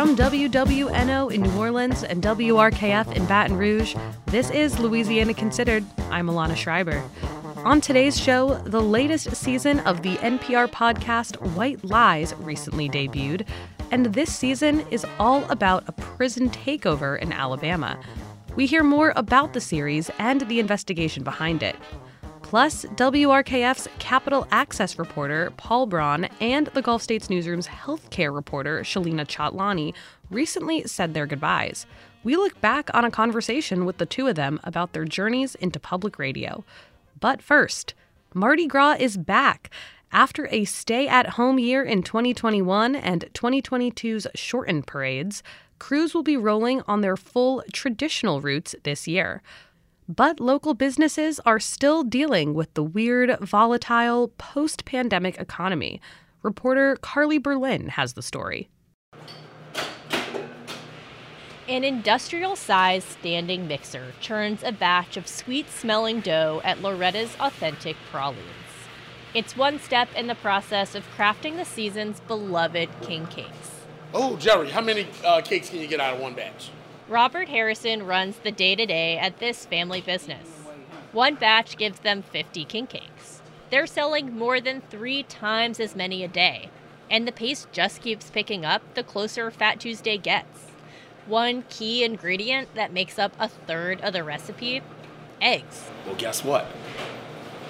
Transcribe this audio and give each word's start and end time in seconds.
From 0.00 0.16
WWNO 0.16 1.30
in 1.30 1.42
New 1.42 1.58
Orleans 1.58 2.04
and 2.04 2.22
WRKF 2.22 3.14
in 3.14 3.26
Baton 3.26 3.58
Rouge, 3.58 3.94
this 4.24 4.48
is 4.48 4.78
Louisiana 4.78 5.34
Considered. 5.34 5.84
I'm 6.10 6.28
Alana 6.28 6.56
Schreiber. 6.56 7.04
On 7.66 7.82
today's 7.82 8.18
show, 8.18 8.54
the 8.64 8.80
latest 8.80 9.36
season 9.36 9.78
of 9.80 10.00
the 10.00 10.16
NPR 10.16 10.68
podcast 10.68 11.38
White 11.54 11.84
Lies 11.84 12.34
recently 12.36 12.88
debuted, 12.88 13.46
and 13.90 14.06
this 14.06 14.34
season 14.34 14.86
is 14.90 15.04
all 15.18 15.44
about 15.50 15.84
a 15.86 15.92
prison 15.92 16.48
takeover 16.48 17.18
in 17.18 17.30
Alabama. 17.30 18.00
We 18.56 18.64
hear 18.64 18.82
more 18.82 19.12
about 19.16 19.52
the 19.52 19.60
series 19.60 20.10
and 20.18 20.40
the 20.48 20.60
investigation 20.60 21.24
behind 21.24 21.62
it. 21.62 21.76
Plus, 22.50 22.84
WRKF's 22.96 23.86
Capital 24.00 24.44
Access 24.50 24.98
reporter, 24.98 25.52
Paul 25.56 25.86
Braun, 25.86 26.24
and 26.40 26.66
the 26.66 26.82
Gulf 26.82 27.00
States 27.00 27.30
Newsroom's 27.30 27.68
healthcare 27.68 28.34
reporter, 28.34 28.80
Shalina 28.80 29.24
Chatlani, 29.24 29.94
recently 30.30 30.82
said 30.82 31.14
their 31.14 31.28
goodbyes. 31.28 31.86
We 32.24 32.34
look 32.34 32.60
back 32.60 32.90
on 32.92 33.04
a 33.04 33.10
conversation 33.12 33.84
with 33.84 33.98
the 33.98 34.04
two 34.04 34.26
of 34.26 34.34
them 34.34 34.58
about 34.64 34.94
their 34.94 35.04
journeys 35.04 35.54
into 35.54 35.78
public 35.78 36.18
radio. 36.18 36.64
But 37.20 37.40
first, 37.40 37.94
Mardi 38.34 38.66
Gras 38.66 38.96
is 38.98 39.16
back. 39.16 39.70
After 40.10 40.48
a 40.50 40.64
stay 40.64 41.06
at 41.06 41.28
home 41.28 41.60
year 41.60 41.84
in 41.84 42.02
2021 42.02 42.96
and 42.96 43.26
2022's 43.32 44.26
shortened 44.34 44.88
parades, 44.88 45.44
crews 45.78 46.14
will 46.14 46.24
be 46.24 46.36
rolling 46.36 46.82
on 46.88 47.00
their 47.00 47.16
full 47.16 47.62
traditional 47.72 48.40
routes 48.40 48.74
this 48.82 49.06
year. 49.06 49.40
But 50.10 50.40
local 50.40 50.74
businesses 50.74 51.38
are 51.46 51.60
still 51.60 52.02
dealing 52.02 52.52
with 52.52 52.74
the 52.74 52.82
weird, 52.82 53.38
volatile, 53.38 54.32
post 54.38 54.84
pandemic 54.84 55.38
economy. 55.38 56.00
Reporter 56.42 56.96
Carly 57.00 57.38
Berlin 57.38 57.90
has 57.90 58.14
the 58.14 58.22
story. 58.22 58.68
An 61.68 61.84
industrial 61.84 62.56
sized 62.56 63.06
standing 63.06 63.68
mixer 63.68 64.12
churns 64.18 64.64
a 64.64 64.72
batch 64.72 65.16
of 65.16 65.28
sweet 65.28 65.70
smelling 65.70 66.18
dough 66.18 66.60
at 66.64 66.82
Loretta's 66.82 67.36
Authentic 67.38 67.94
Pralines. 68.10 68.40
It's 69.32 69.56
one 69.56 69.78
step 69.78 70.08
in 70.16 70.26
the 70.26 70.34
process 70.34 70.96
of 70.96 71.06
crafting 71.16 71.56
the 71.56 71.64
season's 71.64 72.18
beloved 72.18 72.88
king 73.02 73.28
cakes. 73.28 73.86
Oh, 74.12 74.34
Jerry, 74.38 74.70
how 74.70 74.80
many 74.80 75.06
uh, 75.24 75.40
cakes 75.40 75.70
can 75.70 75.78
you 75.78 75.86
get 75.86 76.00
out 76.00 76.14
of 76.14 76.20
one 76.20 76.34
batch? 76.34 76.70
Robert 77.10 77.48
Harrison 77.48 78.06
runs 78.06 78.38
the 78.38 78.52
day 78.52 78.76
to 78.76 78.86
day 78.86 79.18
at 79.18 79.40
this 79.40 79.66
family 79.66 80.00
business. 80.00 80.46
One 81.10 81.34
batch 81.34 81.76
gives 81.76 81.98
them 81.98 82.22
50 82.22 82.64
king 82.66 82.86
cakes. 82.86 83.42
They're 83.68 83.88
selling 83.88 84.38
more 84.38 84.60
than 84.60 84.80
three 84.82 85.24
times 85.24 85.80
as 85.80 85.96
many 85.96 86.22
a 86.22 86.28
day, 86.28 86.70
and 87.10 87.26
the 87.26 87.32
pace 87.32 87.66
just 87.72 88.00
keeps 88.00 88.30
picking 88.30 88.64
up 88.64 88.82
the 88.94 89.02
closer 89.02 89.50
Fat 89.50 89.80
Tuesday 89.80 90.18
gets. 90.18 90.68
One 91.26 91.64
key 91.68 92.04
ingredient 92.04 92.76
that 92.76 92.92
makes 92.92 93.18
up 93.18 93.32
a 93.40 93.48
third 93.48 94.00
of 94.02 94.12
the 94.12 94.22
recipe 94.22 94.80
eggs. 95.40 95.90
Well, 96.06 96.14
guess 96.14 96.44
what? 96.44 96.66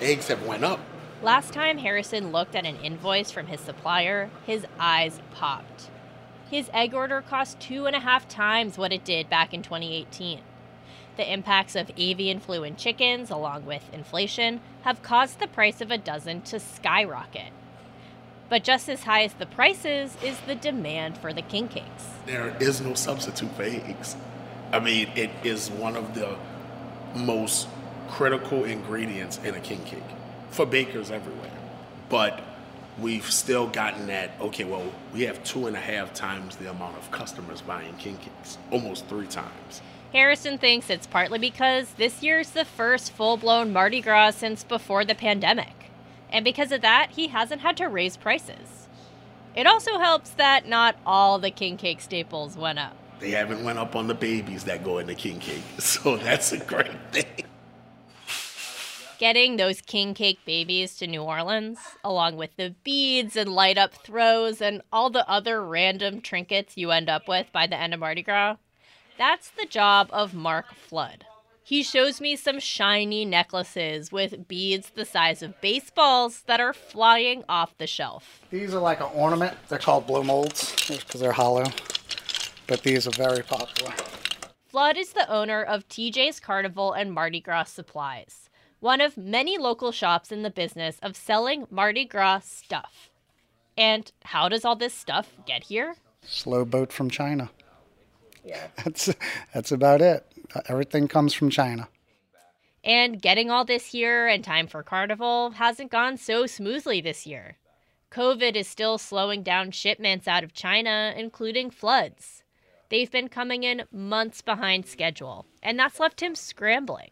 Eggs 0.03 0.29
have 0.29 0.45
went 0.45 0.65
up. 0.65 0.81
Last 1.23 1.55
time 1.55 1.79
Harrison 1.79 2.31
looked 2.31 2.55
at 2.55 2.67
an 2.67 2.77
invoice 2.77 3.31
from 3.31 3.47
his 3.47 3.61
supplier, 3.61 4.29
his 4.45 4.67
eyes 4.79 5.19
popped 5.33 5.89
his 6.51 6.69
egg 6.75 6.95
order 6.95 7.23
cost 7.23 7.61
two 7.61 7.87
and 7.87 7.95
a 7.95 8.01
half 8.01 8.29
times 8.29 8.77
what 8.77 8.93
it 8.93 9.05
did 9.05 9.31
back 9.31 9.55
in 9.55 9.63
2018. 9.63 10.41
The 11.17 11.33
impacts 11.33 11.77
of 11.77 11.91
avian 11.97 12.41
flu 12.41 12.65
in 12.65 12.77
chickens, 12.77 13.31
along 13.31 13.67
with 13.67 13.83
inflation, 13.93 14.61
have 14.83 15.03
caused 15.03 15.39
the 15.39 15.47
price 15.47 15.81
of 15.81 15.91
a 15.91 15.99
dozen 15.99 16.43
to 16.43 16.59
skyrocket. 16.59 17.53
But 18.49 18.65
just 18.65 18.89
as 18.89 19.05
high 19.05 19.23
as 19.23 19.35
the 19.35 19.47
prices 19.47 20.17
is 20.25 20.41
the 20.41 20.57
demand 20.57 21.17
for 21.19 21.33
the 21.33 21.43
king 21.43 21.69
cakes. 21.69 22.09
There 22.27 22.57
is 22.59 22.81
no 22.81 22.95
substitute 22.95 23.53
for 23.53 23.63
eggs. 23.63 24.17
I 24.73 24.81
mean, 24.81 25.09
it 25.15 25.31
is 25.45 25.71
one 25.71 25.97
of 25.97 26.15
the 26.15 26.37
most 27.15 27.69
critical 28.09 28.65
ingredients 28.65 29.39
in 29.45 29.55
a 29.55 29.61
king 29.61 29.83
cake 29.85 30.03
for 30.51 30.67
bakers 30.67 31.13
everywhere. 31.13 31.53
But 32.09 32.43
we've 32.99 33.31
still 33.31 33.67
gotten 33.67 34.07
that, 34.09 34.33
okay, 34.41 34.65
well, 34.65 34.85
we 35.13 35.23
have 35.23 35.43
two 35.45 35.67
and 35.67 35.77
a 35.77 35.81
half 35.81 36.13
times 36.13 36.57
the 36.57 36.71
amount 36.71 36.97
of 36.97 37.11
customers 37.11 37.61
buying 37.61 37.95
king 37.95 38.17
cakes, 38.19 38.59
almost 38.71 39.07
three 39.07 39.27
times. 39.27 39.81
Harrison 40.13 40.59
thinks 40.59 40.91
it's 40.91 41.07
partly 41.07 41.39
because 41.39 41.93
this 41.93 42.23
year's 42.23 42.51
the 42.51 42.65
first 42.65 43.13
full 43.13 43.37
blown 43.37 43.73
Mardi 43.73 44.01
Gras 44.01 44.33
since 44.33 44.65
before 44.65 45.05
the 45.05 45.15
pandemic. 45.15 45.91
And 46.33 46.45
because 46.45 46.73
of 46.73 46.81
that, 46.81 47.11
he 47.13 47.29
hasn't 47.29 47.61
had 47.61 47.77
to 47.79 47.89
raise 47.89 48.17
prices. 48.17 48.89
It 49.55 49.67
also 49.67 49.99
helps 49.99 50.31
that 50.31 50.69
not 50.69 50.97
all 51.05 51.39
the 51.39 51.51
king 51.51 51.77
cake 51.77 52.01
staples 52.01 52.57
went 52.57 52.79
up. 52.79 52.97
They 53.21 53.31
haven't 53.31 53.63
went 53.63 53.79
up 53.79 53.95
on 53.97 54.07
the 54.07 54.15
babies 54.15 54.65
that 54.65 54.83
go 54.83 54.99
in 54.99 55.07
the 55.07 55.15
king 55.15 55.39
cake, 55.39 55.63
so 55.79 56.17
that's 56.17 56.53
a 56.53 56.59
great 56.59 56.91
thing 57.13 57.45
getting 59.21 59.59
those 59.59 59.83
king 59.83 60.15
cake 60.15 60.39
babies 60.47 60.97
to 60.97 61.07
New 61.07 61.21
Orleans, 61.21 61.79
along 62.03 62.37
with 62.37 62.57
the 62.57 62.75
beads 62.83 63.37
and 63.37 63.53
light 63.53 63.77
up 63.77 63.93
throws 63.93 64.63
and 64.63 64.81
all 64.91 65.11
the 65.11 65.29
other 65.29 65.63
random 65.63 66.23
trinkets 66.23 66.79
you 66.79 66.91
end 66.91 67.11
up 67.11 67.29
with 67.29 67.47
by 67.53 67.67
the 67.67 67.77
end 67.77 67.93
of 67.93 68.01
Mardi 68.01 68.23
Gras, 68.23 68.57
that's 69.19 69.51
the 69.51 69.67
job 69.67 70.09
of 70.11 70.33
Mark 70.33 70.75
Flood. 70.75 71.27
He 71.63 71.83
shows 71.83 72.19
me 72.19 72.35
some 72.35 72.59
shiny 72.59 73.27
necklaces 73.27 74.11
with 74.11 74.49
beads 74.49 74.89
the 74.95 75.05
size 75.05 75.43
of 75.43 75.61
baseballs 75.61 76.41
that 76.47 76.59
are 76.59 76.73
flying 76.73 77.45
off 77.47 77.77
the 77.77 77.87
shelf. 77.87 78.41
These 78.51 78.75
are 78.75 78.81
like 78.81 79.01
an 79.01 79.11
ornament. 79.15 79.55
They're 79.69 79.79
called 79.79 80.07
blow 80.07 80.23
molds 80.23 80.75
because 80.89 81.21
they're 81.21 81.31
hollow, 81.33 81.67
but 82.67 82.83
these 82.83 83.07
are 83.07 83.11
very 83.11 83.43
popular. 83.43 83.93
Flood 84.67 84.97
is 84.97 85.13
the 85.13 85.31
owner 85.31 85.63
of 85.63 85.87
TJ's 85.89 86.41
Carnival 86.41 86.95
and 86.95 87.13
Mardi 87.13 87.41
Gras 87.41 87.65
Supplies 87.65 88.50
one 88.81 89.01
of 89.01 89.17
many 89.17 89.59
local 89.59 89.93
shops 89.93 90.33
in 90.33 90.43
the 90.43 90.51
business 90.51 90.99
of 91.03 91.15
selling 91.15 91.67
Mardi 91.71 92.05
Gras 92.05 92.41
stuff. 92.45 93.11
And 93.77 94.11
how 94.25 94.49
does 94.49 94.65
all 94.65 94.77
this 94.77 94.95
stuff 94.95 95.35
get 95.47 95.65
here? 95.65 95.95
Slow 96.27 96.65
boat 96.65 96.93
from 96.93 97.11
China. 97.11 97.51
Yeah. 98.45 98.69
That's 98.85 99.15
that's 99.53 99.71
about 99.71 100.01
it. 100.01 100.27
Everything 100.67 101.09
comes 101.09 101.35
from 101.35 101.51
China. 101.51 101.89
And 102.83 103.21
getting 103.21 103.51
all 103.51 103.67
this 103.67 103.87
here 103.87 104.27
in 104.27 104.43
time 104.43 104.67
for 104.67 104.83
Carnival 104.83 105.51
hasn't 105.51 105.91
gone 105.91 106.17
so 106.17 106.47
smoothly 106.47 107.03
this 107.03 107.27
year. 107.27 107.59
COVID 108.11 108.57
is 108.57 108.67
still 108.67 108.97
slowing 108.97 109.43
down 109.43 109.71
shipments 109.71 110.27
out 110.27 110.43
of 110.43 110.55
China, 110.55 111.13
including 111.15 111.71
Flood's. 111.71 112.43
They've 112.89 113.11
been 113.11 113.29
coming 113.29 113.63
in 113.63 113.85
months 113.93 114.41
behind 114.41 114.87
schedule, 114.87 115.45
and 115.63 115.79
that's 115.79 116.01
left 116.01 116.23
him 116.23 116.35
scrambling 116.35 117.11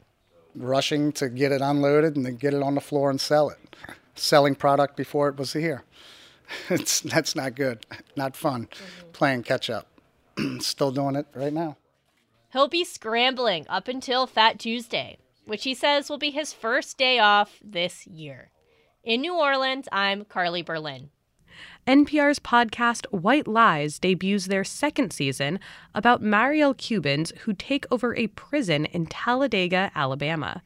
rushing 0.55 1.13
to 1.13 1.29
get 1.29 1.53
it 1.53 1.61
unloaded 1.61 2.17
and 2.17 2.25
then 2.27 2.37
get 2.37 2.55
it 2.55 2.63
on 2.63 2.75
the 2.75 2.81
floor 2.81 3.11
and 3.11 3.21
sell 3.21 3.51
it. 3.51 3.59
Selling 4.15 4.55
product 4.55 4.97
before 4.97 5.29
it 5.29 5.37
was 5.37 5.53
here. 5.53 5.85
It's 6.71 7.01
that's 7.01 7.37
not 7.37 7.55
good. 7.55 7.85
Not 8.17 8.35
fun. 8.35 8.69
Mm-hmm. 8.71 9.11
Playing 9.13 9.43
catch 9.43 9.69
up. 9.69 9.87
Still 10.61 10.91
doing 10.91 11.15
it 11.15 11.27
right 11.35 11.53
now. 11.53 11.77
He'll 12.53 12.69
be 12.69 12.85
scrambling 12.85 13.67
up 13.69 13.89
until 13.89 14.27
Fat 14.27 14.59
Tuesday, 14.59 15.19
which 15.45 15.65
he 15.65 15.75
says 15.75 16.09
will 16.09 16.19
be 16.19 16.31
his 16.31 16.55
first 16.55 16.97
day 16.97 17.19
off 17.19 17.61
this 17.63 18.07
year. 18.07 18.51
In 19.05 19.21
New 19.21 19.35
Orleans, 19.35 19.89
I'm 19.93 20.25
Carly 20.25 20.63
Berlin. 20.63 21.11
NPR's 21.87 22.39
podcast 22.39 23.07
White 23.07 23.49
Lies 23.49 23.99
debuts 23.99 24.47
their 24.47 24.65
second 24.65 25.13
season 25.13 25.59
about 25.95 26.23
Mariel 26.23 26.75
Cubans 26.75 27.33
who 27.41 27.53
take 27.53 27.87
over 27.91 28.15
a 28.15 28.29
prison 28.29 28.85
in 28.85 29.07
Talladega, 29.07 29.91
Alabama. 29.95 30.63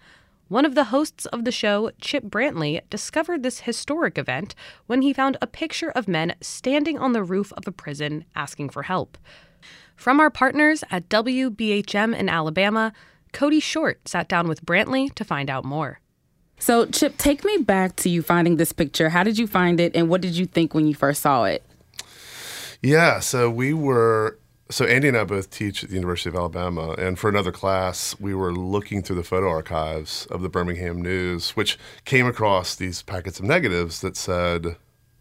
One 0.48 0.66
of 0.66 0.74
the 0.74 0.84
hosts 0.84 1.24
of 1.26 1.46
the 1.46 1.50
show, 1.50 1.92
Chip 1.98 2.24
Brantley, 2.24 2.80
discovered 2.90 3.42
this 3.42 3.60
historic 3.60 4.18
event 4.18 4.54
when 4.86 5.00
he 5.00 5.14
found 5.14 5.38
a 5.40 5.46
picture 5.46 5.90
of 5.92 6.06
men 6.06 6.34
standing 6.42 6.98
on 6.98 7.12
the 7.12 7.24
roof 7.24 7.54
of 7.54 7.66
a 7.66 7.72
prison 7.72 8.26
asking 8.34 8.68
for 8.68 8.82
help. 8.82 9.16
From 9.96 10.20
our 10.20 10.28
partners 10.28 10.84
at 10.90 11.08
WBHM 11.08 12.14
in 12.14 12.28
Alabama, 12.28 12.92
Cody 13.32 13.60
Short 13.60 14.06
sat 14.06 14.28
down 14.28 14.46
with 14.46 14.66
Brantley 14.66 15.10
to 15.14 15.24
find 15.24 15.48
out 15.48 15.64
more. 15.64 16.01
So, 16.62 16.86
Chip, 16.86 17.18
take 17.18 17.44
me 17.44 17.56
back 17.56 17.96
to 17.96 18.08
you 18.08 18.22
finding 18.22 18.56
this 18.56 18.70
picture. 18.70 19.08
How 19.08 19.24
did 19.24 19.36
you 19.36 19.48
find 19.48 19.80
it, 19.80 19.96
and 19.96 20.08
what 20.08 20.20
did 20.20 20.38
you 20.38 20.46
think 20.46 20.74
when 20.74 20.86
you 20.86 20.94
first 20.94 21.20
saw 21.20 21.42
it? 21.42 21.64
Yeah, 22.80 23.18
so 23.18 23.50
we 23.50 23.74
were 23.74 24.38
so 24.70 24.84
Andy 24.84 25.08
and 25.08 25.16
I 25.16 25.24
both 25.24 25.50
teach 25.50 25.82
at 25.82 25.90
the 25.90 25.96
University 25.96 26.30
of 26.30 26.36
Alabama, 26.36 26.92
and 26.92 27.18
for 27.18 27.28
another 27.28 27.50
class, 27.50 28.14
we 28.20 28.32
were 28.32 28.54
looking 28.54 29.02
through 29.02 29.16
the 29.16 29.24
photo 29.24 29.48
archives 29.50 30.26
of 30.26 30.40
the 30.42 30.48
Birmingham 30.48 31.02
News, 31.02 31.50
which 31.56 31.80
came 32.04 32.28
across 32.28 32.76
these 32.76 33.02
packets 33.02 33.40
of 33.40 33.44
negatives 33.44 34.00
that 34.02 34.16
said 34.16 34.76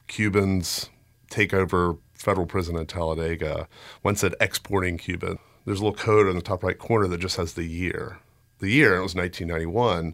Cubans 0.06 0.92
take 1.32 1.56
over 1.56 1.98
federal 2.14 2.46
prison 2.46 2.78
in 2.78 2.86
Talladega. 2.86 3.68
One 4.04 4.16
said 4.16 4.36
exporting 4.40 5.00
Cuban. 5.00 5.40
There's 5.66 5.80
a 5.80 5.84
little 5.84 5.98
code 5.98 6.28
in 6.28 6.36
the 6.36 6.44
top 6.44 6.64
right 6.64 6.78
corner 6.78 7.08
that 7.08 7.20
just 7.20 7.38
has 7.38 7.54
the 7.54 7.66
year. 7.66 8.20
The 8.60 8.70
year, 8.70 8.96
it 8.96 9.02
was 9.02 9.16
1991. 9.16 10.14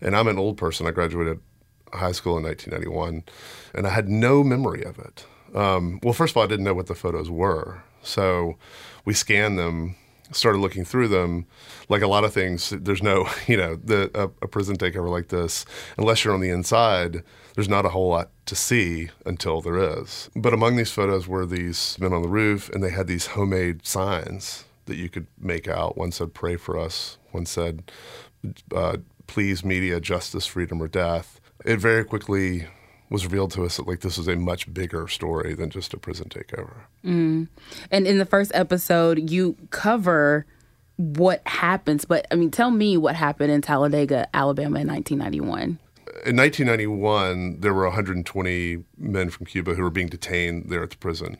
And 0.00 0.16
I'm 0.16 0.28
an 0.28 0.38
old 0.38 0.56
person. 0.56 0.86
I 0.86 0.90
graduated 0.90 1.40
high 1.92 2.12
school 2.12 2.36
in 2.36 2.44
1991, 2.44 3.24
and 3.74 3.86
I 3.86 3.90
had 3.90 4.08
no 4.08 4.42
memory 4.42 4.82
of 4.82 4.98
it. 4.98 5.26
Um, 5.54 6.00
well, 6.02 6.12
first 6.12 6.32
of 6.32 6.36
all, 6.36 6.42
I 6.44 6.46
didn't 6.46 6.64
know 6.64 6.74
what 6.74 6.86
the 6.86 6.94
photos 6.94 7.30
were. 7.30 7.82
So 8.02 8.56
we 9.04 9.14
scanned 9.14 9.58
them, 9.58 9.96
started 10.32 10.58
looking 10.58 10.84
through 10.84 11.08
them. 11.08 11.46
Like 11.88 12.02
a 12.02 12.06
lot 12.06 12.24
of 12.24 12.32
things, 12.32 12.70
there's 12.70 13.02
no, 13.02 13.28
you 13.46 13.56
know, 13.56 13.76
the, 13.76 14.10
a, 14.14 14.24
a 14.44 14.48
prison 14.48 14.76
takeover 14.76 15.08
like 15.08 15.28
this, 15.28 15.64
unless 15.96 16.24
you're 16.24 16.34
on 16.34 16.40
the 16.40 16.50
inside, 16.50 17.22
there's 17.54 17.68
not 17.68 17.86
a 17.86 17.90
whole 17.90 18.10
lot 18.10 18.30
to 18.46 18.54
see 18.54 19.10
until 19.24 19.60
there 19.60 19.78
is. 19.78 20.30
But 20.36 20.52
among 20.52 20.76
these 20.76 20.90
photos 20.90 21.26
were 21.26 21.46
these 21.46 21.96
men 21.98 22.12
on 22.12 22.22
the 22.22 22.28
roof, 22.28 22.68
and 22.68 22.82
they 22.82 22.90
had 22.90 23.06
these 23.06 23.28
homemade 23.28 23.86
signs 23.86 24.65
that 24.86 24.96
you 24.96 25.08
could 25.08 25.26
make 25.38 25.68
out. 25.68 25.96
One 25.96 26.12
said, 26.12 26.34
Pray 26.34 26.56
for 26.56 26.78
us. 26.78 27.18
One 27.32 27.46
said, 27.46 27.90
uh, 28.74 28.98
Please, 29.26 29.64
media, 29.64 30.00
justice, 30.00 30.46
freedom, 30.46 30.80
or 30.80 30.88
death. 30.88 31.40
It 31.64 31.78
very 31.78 32.04
quickly 32.04 32.66
was 33.10 33.24
revealed 33.24 33.52
to 33.52 33.64
us 33.64 33.76
that 33.76 33.86
like 33.86 34.00
this 34.00 34.18
was 34.18 34.28
a 34.28 34.36
much 34.36 34.72
bigger 34.72 35.06
story 35.08 35.54
than 35.54 35.70
just 35.70 35.94
a 35.94 35.96
prison 35.96 36.28
takeover. 36.28 36.74
And 37.90 38.06
in 38.06 38.18
the 38.18 38.26
first 38.26 38.50
episode, 38.54 39.30
you 39.30 39.56
cover 39.70 40.44
what 40.96 41.46
happens, 41.46 42.04
but 42.04 42.26
I 42.30 42.36
mean, 42.36 42.50
tell 42.50 42.70
me 42.70 42.96
what 42.96 43.14
happened 43.14 43.52
in 43.52 43.62
Talladega, 43.62 44.28
Alabama 44.34 44.80
in 44.80 44.88
1991. 44.88 45.78
In 46.24 46.36
1991, 46.36 47.60
there 47.60 47.74
were 47.74 47.84
120 47.84 48.84
men 48.96 49.30
from 49.30 49.46
Cuba 49.46 49.74
who 49.74 49.82
were 49.82 49.90
being 49.90 50.08
detained 50.08 50.66
there 50.68 50.82
at 50.82 50.90
the 50.90 50.96
prison. 50.96 51.36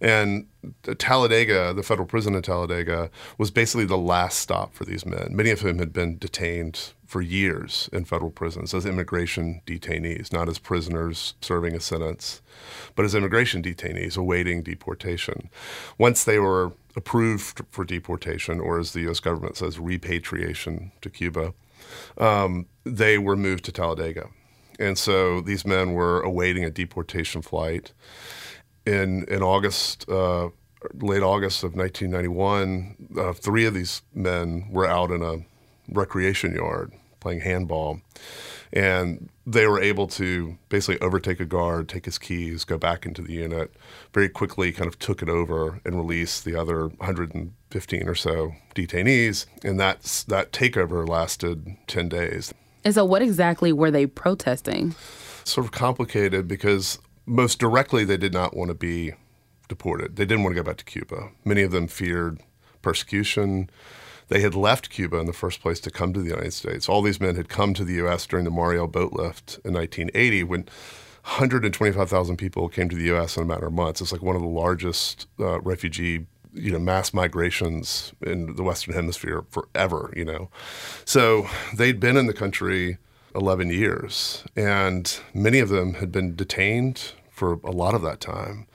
And 0.00 0.46
Talladega, 0.98 1.72
the 1.74 1.82
federal 1.82 2.06
prison 2.06 2.34
in 2.34 2.42
Talladega, 2.42 3.10
was 3.38 3.50
basically 3.50 3.86
the 3.86 3.98
last 3.98 4.38
stop 4.38 4.74
for 4.74 4.84
these 4.84 5.04
men, 5.04 5.28
many 5.30 5.50
of 5.50 5.60
whom 5.60 5.78
had 5.78 5.92
been 5.92 6.18
detained 6.18 6.92
for 7.06 7.20
years 7.20 7.90
in 7.92 8.04
federal 8.04 8.30
prisons 8.30 8.72
as 8.72 8.86
immigration 8.86 9.62
detainees, 9.66 10.32
not 10.32 10.48
as 10.48 10.60
prisoners 10.60 11.34
serving 11.40 11.74
a 11.74 11.80
sentence, 11.80 12.40
but 12.94 13.04
as 13.04 13.16
immigration 13.16 13.62
detainees 13.62 14.16
awaiting 14.16 14.62
deportation. 14.62 15.50
Once 15.98 16.22
they 16.22 16.38
were 16.38 16.72
approved 16.96 17.62
for 17.70 17.84
deportation, 17.84 18.60
or 18.60 18.78
as 18.78 18.92
the 18.92 19.00
U.S. 19.02 19.20
government 19.20 19.56
says, 19.56 19.78
repatriation 19.78 20.92
to 21.02 21.10
Cuba, 21.10 21.54
um, 22.18 22.66
they 22.84 23.18
were 23.18 23.36
moved 23.36 23.64
to 23.64 23.72
Talladega. 23.72 24.28
And 24.78 24.96
so 24.96 25.40
these 25.40 25.66
men 25.66 25.92
were 25.92 26.20
awaiting 26.20 26.64
a 26.64 26.70
deportation 26.70 27.42
flight. 27.42 27.92
In, 28.86 29.24
in 29.24 29.42
August, 29.42 30.08
uh, 30.08 30.48
late 30.94 31.22
August 31.22 31.62
of 31.62 31.74
1991, 31.74 33.08
uh, 33.18 33.32
three 33.34 33.66
of 33.66 33.74
these 33.74 34.02
men 34.14 34.66
were 34.70 34.86
out 34.86 35.10
in 35.10 35.22
a 35.22 35.44
recreation 35.92 36.54
yard 36.54 36.92
playing 37.20 37.40
handball. 37.40 38.00
And 38.72 39.28
they 39.46 39.66
were 39.66 39.80
able 39.80 40.06
to 40.08 40.56
basically 40.68 41.00
overtake 41.00 41.40
a 41.40 41.44
guard, 41.44 41.88
take 41.88 42.04
his 42.04 42.18
keys, 42.18 42.64
go 42.64 42.78
back 42.78 43.04
into 43.04 43.20
the 43.22 43.32
unit, 43.32 43.72
very 44.12 44.28
quickly 44.28 44.70
kind 44.72 44.86
of 44.86 44.98
took 44.98 45.22
it 45.22 45.28
over 45.28 45.80
and 45.84 45.96
released 45.96 46.44
the 46.44 46.54
other 46.54 46.88
115 46.88 48.08
or 48.08 48.14
so 48.14 48.52
detainees. 48.74 49.46
And 49.64 49.78
that's, 49.78 50.22
that 50.24 50.52
takeover 50.52 51.08
lasted 51.08 51.76
10 51.88 52.08
days. 52.08 52.54
And 52.84 52.94
so, 52.94 53.04
what 53.04 53.22
exactly 53.22 53.72
were 53.72 53.90
they 53.90 54.06
protesting? 54.06 54.94
Sort 55.44 55.66
of 55.66 55.72
complicated 55.72 56.48
because 56.48 56.98
most 57.26 57.58
directly 57.58 58.04
they 58.04 58.16
did 58.16 58.32
not 58.32 58.56
want 58.56 58.68
to 58.68 58.74
be 58.74 59.12
deported. 59.68 60.16
They 60.16 60.24
didn't 60.24 60.44
want 60.44 60.54
to 60.54 60.62
go 60.62 60.66
back 60.66 60.78
to 60.78 60.84
Cuba. 60.84 61.30
Many 61.44 61.62
of 61.62 61.72
them 61.72 61.88
feared 61.88 62.40
persecution. 62.82 63.70
They 64.30 64.40
had 64.40 64.54
left 64.54 64.90
Cuba 64.90 65.18
in 65.18 65.26
the 65.26 65.32
first 65.32 65.60
place 65.60 65.80
to 65.80 65.90
come 65.90 66.12
to 66.12 66.20
the 66.20 66.30
United 66.30 66.52
States. 66.52 66.88
All 66.88 67.02
these 67.02 67.20
men 67.20 67.34
had 67.34 67.48
come 67.48 67.74
to 67.74 67.84
the 67.84 67.94
U.S. 67.94 68.26
during 68.26 68.44
the 68.44 68.50
Mariel 68.50 68.86
boat 68.86 69.12
lift 69.12 69.58
in 69.64 69.74
1980 69.74 70.44
when 70.44 70.60
125,000 71.24 72.36
people 72.36 72.68
came 72.68 72.88
to 72.88 72.96
the 72.96 73.06
U.S. 73.06 73.36
in 73.36 73.42
a 73.42 73.46
matter 73.46 73.66
of 73.66 73.72
months. 73.72 74.00
It's 74.00 74.12
like 74.12 74.22
one 74.22 74.36
of 74.36 74.42
the 74.42 74.48
largest 74.48 75.26
uh, 75.38 75.60
refugee 75.60 76.26
you 76.52 76.72
know 76.72 76.78
mass 76.80 77.14
migrations 77.14 78.12
in 78.22 78.56
the 78.56 78.62
western 78.64 78.92
hemisphere 78.92 79.44
forever 79.50 80.12
you 80.16 80.24
know 80.24 80.50
so 81.04 81.46
they'd 81.76 82.00
been 82.00 82.16
in 82.16 82.26
the 82.26 82.32
country 82.32 82.98
11 83.36 83.70
years 83.70 84.42
and 84.56 85.20
many 85.32 85.60
of 85.60 85.68
them 85.68 85.94
had 85.94 86.10
been 86.10 86.34
detained 86.34 87.12
for 87.30 87.60
a 87.62 87.70
lot 87.70 87.94
of 87.94 88.02
that 88.02 88.20
time 88.20 88.66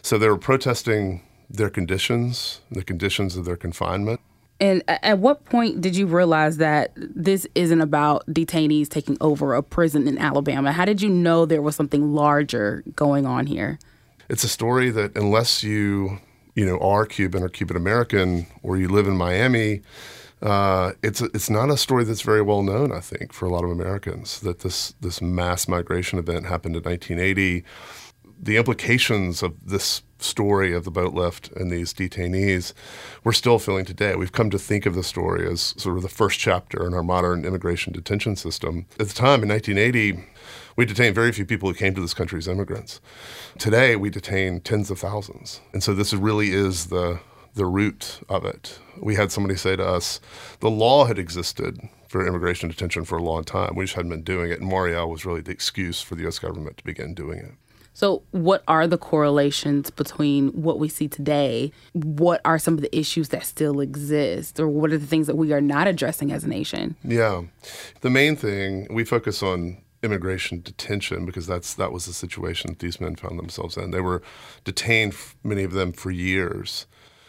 so 0.00 0.16
they 0.16 0.26
were 0.26 0.38
protesting 0.38 1.22
their 1.50 1.68
conditions 1.68 2.62
the 2.70 2.82
conditions 2.82 3.36
of 3.36 3.44
their 3.44 3.58
confinement 3.58 4.20
And 4.60 4.82
at 4.88 5.18
what 5.18 5.44
point 5.44 5.80
did 5.80 5.96
you 5.96 6.06
realize 6.06 6.56
that 6.56 6.90
this 6.96 7.46
isn't 7.54 7.80
about 7.80 8.26
detainees 8.26 8.88
taking 8.88 9.16
over 9.20 9.54
a 9.54 9.62
prison 9.62 10.08
in 10.08 10.18
Alabama? 10.18 10.72
How 10.72 10.84
did 10.84 11.00
you 11.00 11.08
know 11.08 11.46
there 11.46 11.62
was 11.62 11.76
something 11.76 12.12
larger 12.12 12.82
going 12.96 13.24
on 13.24 13.46
here? 13.46 13.78
it's 14.28 14.44
a 14.44 14.48
story 14.48 14.90
that 14.90 15.16
unless 15.16 15.62
you 15.62 16.18
you 16.54 16.66
know 16.66 16.78
are 16.78 17.06
Cuban 17.06 17.42
or 17.42 17.48
Cuban 17.48 17.76
American 17.76 18.46
or 18.62 18.76
you 18.76 18.88
live 18.88 19.06
in 19.06 19.16
Miami, 19.16 19.82
uh, 20.42 20.92
it's 21.02 21.20
it's 21.20 21.50
not 21.50 21.70
a 21.70 21.76
story 21.76 22.04
that's 22.04 22.22
very 22.22 22.42
well 22.42 22.62
known. 22.62 22.92
I 22.92 23.00
think 23.00 23.32
for 23.32 23.46
a 23.46 23.50
lot 23.50 23.64
of 23.64 23.70
Americans 23.70 24.40
that 24.40 24.60
this 24.60 24.94
this 25.00 25.20
mass 25.20 25.68
migration 25.68 26.18
event 26.18 26.46
happened 26.46 26.76
in 26.76 26.82
1980. 26.82 27.64
The 28.40 28.56
implications 28.56 29.42
of 29.42 29.54
this 29.66 30.02
story 30.18 30.72
of 30.72 30.84
the 30.84 30.90
boat 30.90 31.12
lift 31.12 31.50
and 31.52 31.70
these 31.70 31.92
detainees, 31.92 32.72
we're 33.24 33.32
still 33.32 33.58
feeling 33.58 33.84
today. 33.84 34.14
We've 34.14 34.32
come 34.32 34.50
to 34.50 34.58
think 34.58 34.86
of 34.86 34.94
the 34.94 35.02
story 35.02 35.50
as 35.50 35.74
sort 35.76 35.96
of 35.96 36.02
the 36.02 36.08
first 36.08 36.38
chapter 36.38 36.86
in 36.86 36.94
our 36.94 37.02
modern 37.02 37.44
immigration 37.44 37.92
detention 37.92 38.36
system. 38.36 38.86
At 39.00 39.08
the 39.08 39.14
time 39.14 39.42
in 39.42 39.48
1980, 39.48 40.24
we 40.76 40.84
detained 40.84 41.14
very 41.14 41.32
few 41.32 41.44
people 41.44 41.68
who 41.68 41.74
came 41.74 41.94
to 41.94 42.00
this 42.00 42.14
country 42.14 42.38
as 42.38 42.46
immigrants. 42.46 43.00
Today, 43.58 43.96
we 43.96 44.10
detain 44.10 44.60
tens 44.60 44.90
of 44.90 45.00
thousands. 45.00 45.60
And 45.72 45.82
so 45.82 45.92
this 45.92 46.14
really 46.14 46.52
is 46.52 46.86
the, 46.86 47.18
the 47.54 47.66
root 47.66 48.20
of 48.28 48.44
it. 48.44 48.78
We 49.00 49.16
had 49.16 49.32
somebody 49.32 49.56
say 49.56 49.74
to 49.74 49.84
us, 49.84 50.20
the 50.60 50.70
law 50.70 51.06
had 51.06 51.18
existed 51.18 51.80
for 52.08 52.26
immigration 52.26 52.68
detention 52.68 53.04
for 53.04 53.18
a 53.18 53.22
long 53.22 53.44
time. 53.44 53.74
We 53.74 53.84
just 53.84 53.96
hadn't 53.96 54.10
been 54.10 54.22
doing 54.22 54.50
it. 54.50 54.60
And 54.60 54.68
Mariel 54.68 55.10
was 55.10 55.26
really 55.26 55.40
the 55.40 55.50
excuse 55.50 56.00
for 56.00 56.14
the 56.14 56.22
U.S. 56.22 56.38
government 56.38 56.78
to 56.78 56.84
begin 56.84 57.14
doing 57.14 57.38
it. 57.38 57.52
So, 57.98 58.22
what 58.30 58.62
are 58.68 58.86
the 58.86 58.96
correlations 58.96 59.90
between 59.90 60.50
what 60.50 60.78
we 60.78 60.88
see 60.88 61.08
today? 61.08 61.72
What 61.94 62.40
are 62.44 62.56
some 62.56 62.74
of 62.74 62.80
the 62.80 62.96
issues 62.96 63.30
that 63.30 63.44
still 63.44 63.80
exist? 63.80 64.60
Or 64.60 64.68
what 64.68 64.92
are 64.92 64.98
the 64.98 65.06
things 65.08 65.26
that 65.26 65.34
we 65.34 65.52
are 65.52 65.60
not 65.60 65.88
addressing 65.88 66.30
as 66.30 66.44
a 66.44 66.48
nation? 66.48 66.94
Yeah. 67.02 67.42
The 68.02 68.10
main 68.10 68.36
thing, 68.36 68.86
we 68.88 69.02
focus 69.02 69.42
on 69.42 69.78
immigration 70.04 70.60
detention 70.60 71.26
because 71.26 71.48
that's 71.48 71.74
that 71.74 71.90
was 71.90 72.06
the 72.06 72.12
situation 72.12 72.70
that 72.70 72.78
these 72.78 73.00
men 73.00 73.16
found 73.16 73.36
themselves 73.36 73.76
in. 73.76 73.90
They 73.90 74.00
were 74.00 74.22
detained, 74.62 75.16
many 75.42 75.64
of 75.64 75.72
them, 75.72 75.92
for 75.92 76.12
years, 76.12 76.86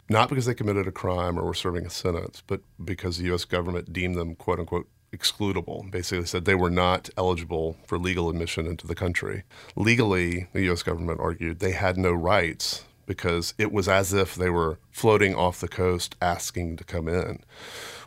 not 0.07 0.29
because 0.29 0.45
they 0.45 0.53
committed 0.53 0.85
a 0.85 0.91
crime 0.91 1.39
or 1.39 1.45
were 1.45 1.55
serving 1.55 1.87
a 1.87 1.89
sentence, 1.89 2.43
but 2.45 2.61
because 2.85 3.17
the 3.17 3.25
U.S. 3.25 3.43
government 3.43 3.91
deemed 3.91 4.17
them 4.17 4.35
"quote 4.35 4.59
unquote" 4.59 4.87
excludable. 5.13 5.89
Basically, 5.89 6.25
said 6.25 6.45
they 6.45 6.55
were 6.55 6.69
not 6.69 7.09
eligible 7.17 7.77
for 7.85 7.97
legal 7.97 8.29
admission 8.29 8.65
into 8.65 8.87
the 8.87 8.95
country. 8.95 9.43
Legally, 9.75 10.47
the 10.53 10.63
U.S. 10.63 10.83
government 10.83 11.19
argued 11.19 11.59
they 11.59 11.71
had 11.71 11.97
no 11.97 12.11
rights 12.11 12.85
because 13.05 13.53
it 13.57 13.71
was 13.71 13.87
as 13.87 14.13
if 14.13 14.35
they 14.35 14.49
were 14.49 14.77
floating 14.91 15.33
off 15.33 15.59
the 15.59 15.67
coast 15.67 16.15
asking 16.21 16.77
to 16.77 16.83
come 16.83 17.07
in. 17.07 17.39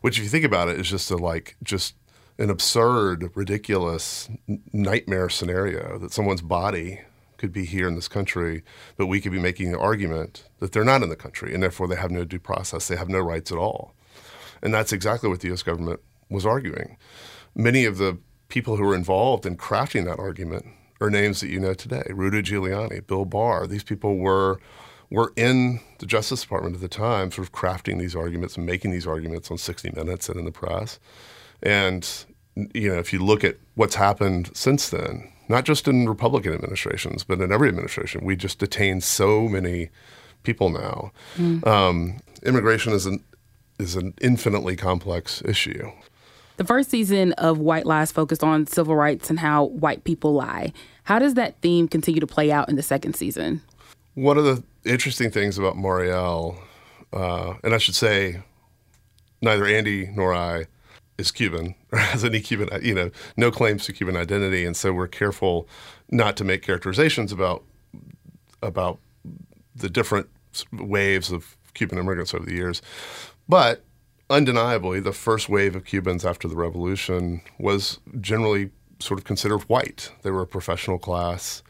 Which, 0.01 0.19
if 0.19 0.25
you 0.25 0.31
think 0.31 0.45
about 0.45 0.69
it, 0.69 0.79
is 0.79 0.89
just 0.89 1.11
a 1.11 1.17
like 1.17 1.57
just 1.63 1.95
an 2.39 2.51
absurd, 2.51 3.31
ridiculous 3.35 4.29
nightmare 4.73 5.29
scenario 5.29 5.99
that 5.99 6.13
someone's 6.13 6.43
body 6.43 7.01
could 7.37 7.53
be 7.53 7.65
here 7.65 7.89
in 7.89 7.97
this 7.97 8.09
country, 8.09 8.63
but 8.97 9.07
we 9.07 9.21
could 9.21 9.33
be 9.33 9.39
making 9.41 9.73
the 9.73 9.79
argument 9.79 10.45
that 10.61 10.71
they're 10.71 10.85
not 10.85 11.03
in 11.03 11.09
the 11.09 11.17
country 11.17 11.53
and 11.53 11.61
therefore 11.61 11.89
they 11.89 11.97
have 11.97 12.11
no 12.13 12.25
due 12.25 12.39
process, 12.39 12.87
they 12.87 12.97
have 12.97 13.09
no 13.09 13.19
rights 13.19 13.51
at 13.51 13.59
all. 13.59 13.95
And 14.63 14.73
that's 14.73 14.93
exactly 14.93 15.29
what 15.29 15.41
the 15.41 15.53
US 15.53 15.65
government 15.65 16.01
was 16.33 16.47
arguing. 16.47 16.97
Many 17.55 17.85
of 17.85 17.99
the 17.99 18.19
people 18.49 18.77
who 18.77 18.85
were 18.85 18.95
involved 18.95 19.47
in 19.47 19.57
crafting 19.57 20.05
that 20.05 20.19
argument 20.19 20.67
are 21.01 21.11
names 21.11 21.41
that 21.41 21.49
you 21.49 21.59
know 21.59 21.75
today 21.75 22.03
Rudy 22.11 22.43
Giuliani, 22.43 23.07
Bill 23.07 23.25
Barr. 23.25 23.67
These 23.67 23.85
people 23.85 24.17
were 24.17 24.61
were 25.11 25.33
in 25.37 25.81
the 25.99 26.07
Justice 26.07 26.41
Department 26.41 26.75
at 26.75 26.81
the 26.81 26.89
time, 26.89 27.31
sort 27.31 27.47
of 27.47 27.53
crafting 27.53 27.99
these 27.99 28.17
arguments 28.17 28.57
and 28.57 28.65
making 28.65 28.91
these 28.91 29.07
arguments 29.07 29.51
on 29.51 29.59
60 29.59 29.91
Minutes 29.91 30.31
and 30.31 30.39
in 30.39 30.47
the 30.47 30.53
press. 30.53 30.99
And 31.63 32.09
you 32.75 32.89
know, 32.89 32.99
if 32.99 33.13
you 33.13 33.19
look 33.19 33.45
at 33.45 33.57
what's 33.75 33.95
happened 33.95 34.51
since 34.55 34.89
then, 34.89 35.31
not 35.49 35.65
just 35.65 35.87
in 35.89 36.09
Republican 36.09 36.55
administrations, 36.55 37.25
but 37.25 37.41
in 37.41 37.53
every 37.53 37.69
administration, 37.69 38.25
we 38.25 38.37
just 38.37 38.59
detain 38.59 39.01
so 39.01 39.49
many 39.49 39.91
people 40.43 40.71
now. 40.71 41.13
Um, 41.67 42.19
immigration 42.43 42.93
is 42.93 43.07
an 43.07 43.23
is 43.79 43.97
an 43.97 44.15
infinitely 44.21 44.77
complex 44.77 45.43
issue. 45.45 45.91
The 46.57 46.65
first 46.65 46.91
season 46.91 47.33
of 47.35 47.59
White 47.59 47.87
Lies 47.87 48.13
focused 48.13 48.45
on 48.45 48.67
civil 48.67 48.95
rights 48.95 49.31
and 49.31 49.39
how 49.39 49.65
white 49.65 50.05
people 50.05 50.35
lie. 50.35 50.73
How 51.05 51.19
does 51.19 51.35
that 51.35 51.61
theme 51.61 51.89
continue 51.89 52.21
to 52.21 52.27
play 52.27 52.53
out 52.53 52.69
in 52.69 52.77
the 52.77 52.83
second 52.83 53.15
season? 53.15 53.63
One 54.15 54.37
of 54.37 54.45
the 54.45 54.63
interesting 54.85 55.31
things 55.31 55.59
about 55.59 55.77
Mariel, 55.77 56.59
uh, 57.13 57.55
and 57.65 57.75
I 57.75 57.79
should 57.79 57.95
say, 57.95 58.43
neither 59.41 59.67
Andy 59.67 60.11
nor 60.15 60.35
I 60.35 60.67
is 61.19 61.31
Cuban 61.31 61.75
or 61.93 61.99
has 61.99 62.25
any 62.25 62.41
Cuban, 62.41 62.69
you 62.83 62.95
know, 62.95 63.11
no 63.37 63.51
claims 63.51 63.85
to 63.87 63.93
Cuban 63.93 64.17
identity, 64.17 64.65
and 64.65 64.77
so 64.77 64.93
we're 64.93 65.09
careful 65.09 65.67
not 66.11 66.37
to 66.37 66.45
make 66.45 66.63
characterizations 66.63 67.33
about 67.33 67.65
about 68.63 68.99
the 69.75 69.91
different 69.91 70.29
waves 70.73 71.33
of 71.33 71.57
Cuban 71.75 71.99
immigrants 71.99 72.35
over 72.35 72.45
the 72.45 72.55
years. 72.55 72.81
But 73.49 73.83
undeniably, 74.33 75.01
the 75.01 75.13
first 75.13 75.49
wave 75.49 75.77
of 75.77 75.85
Cubans 75.85 76.25
after 76.25 76.49
the 76.49 76.57
revolution 76.57 77.43
was 77.59 77.99
generally 78.21 78.71
sort 78.99 79.21
of 79.21 79.25
considered 79.25 79.63
white. 79.63 80.11
They 80.23 80.31
were 80.31 80.43
a 80.43 80.47
professional 80.47 80.99
class. 80.99 81.63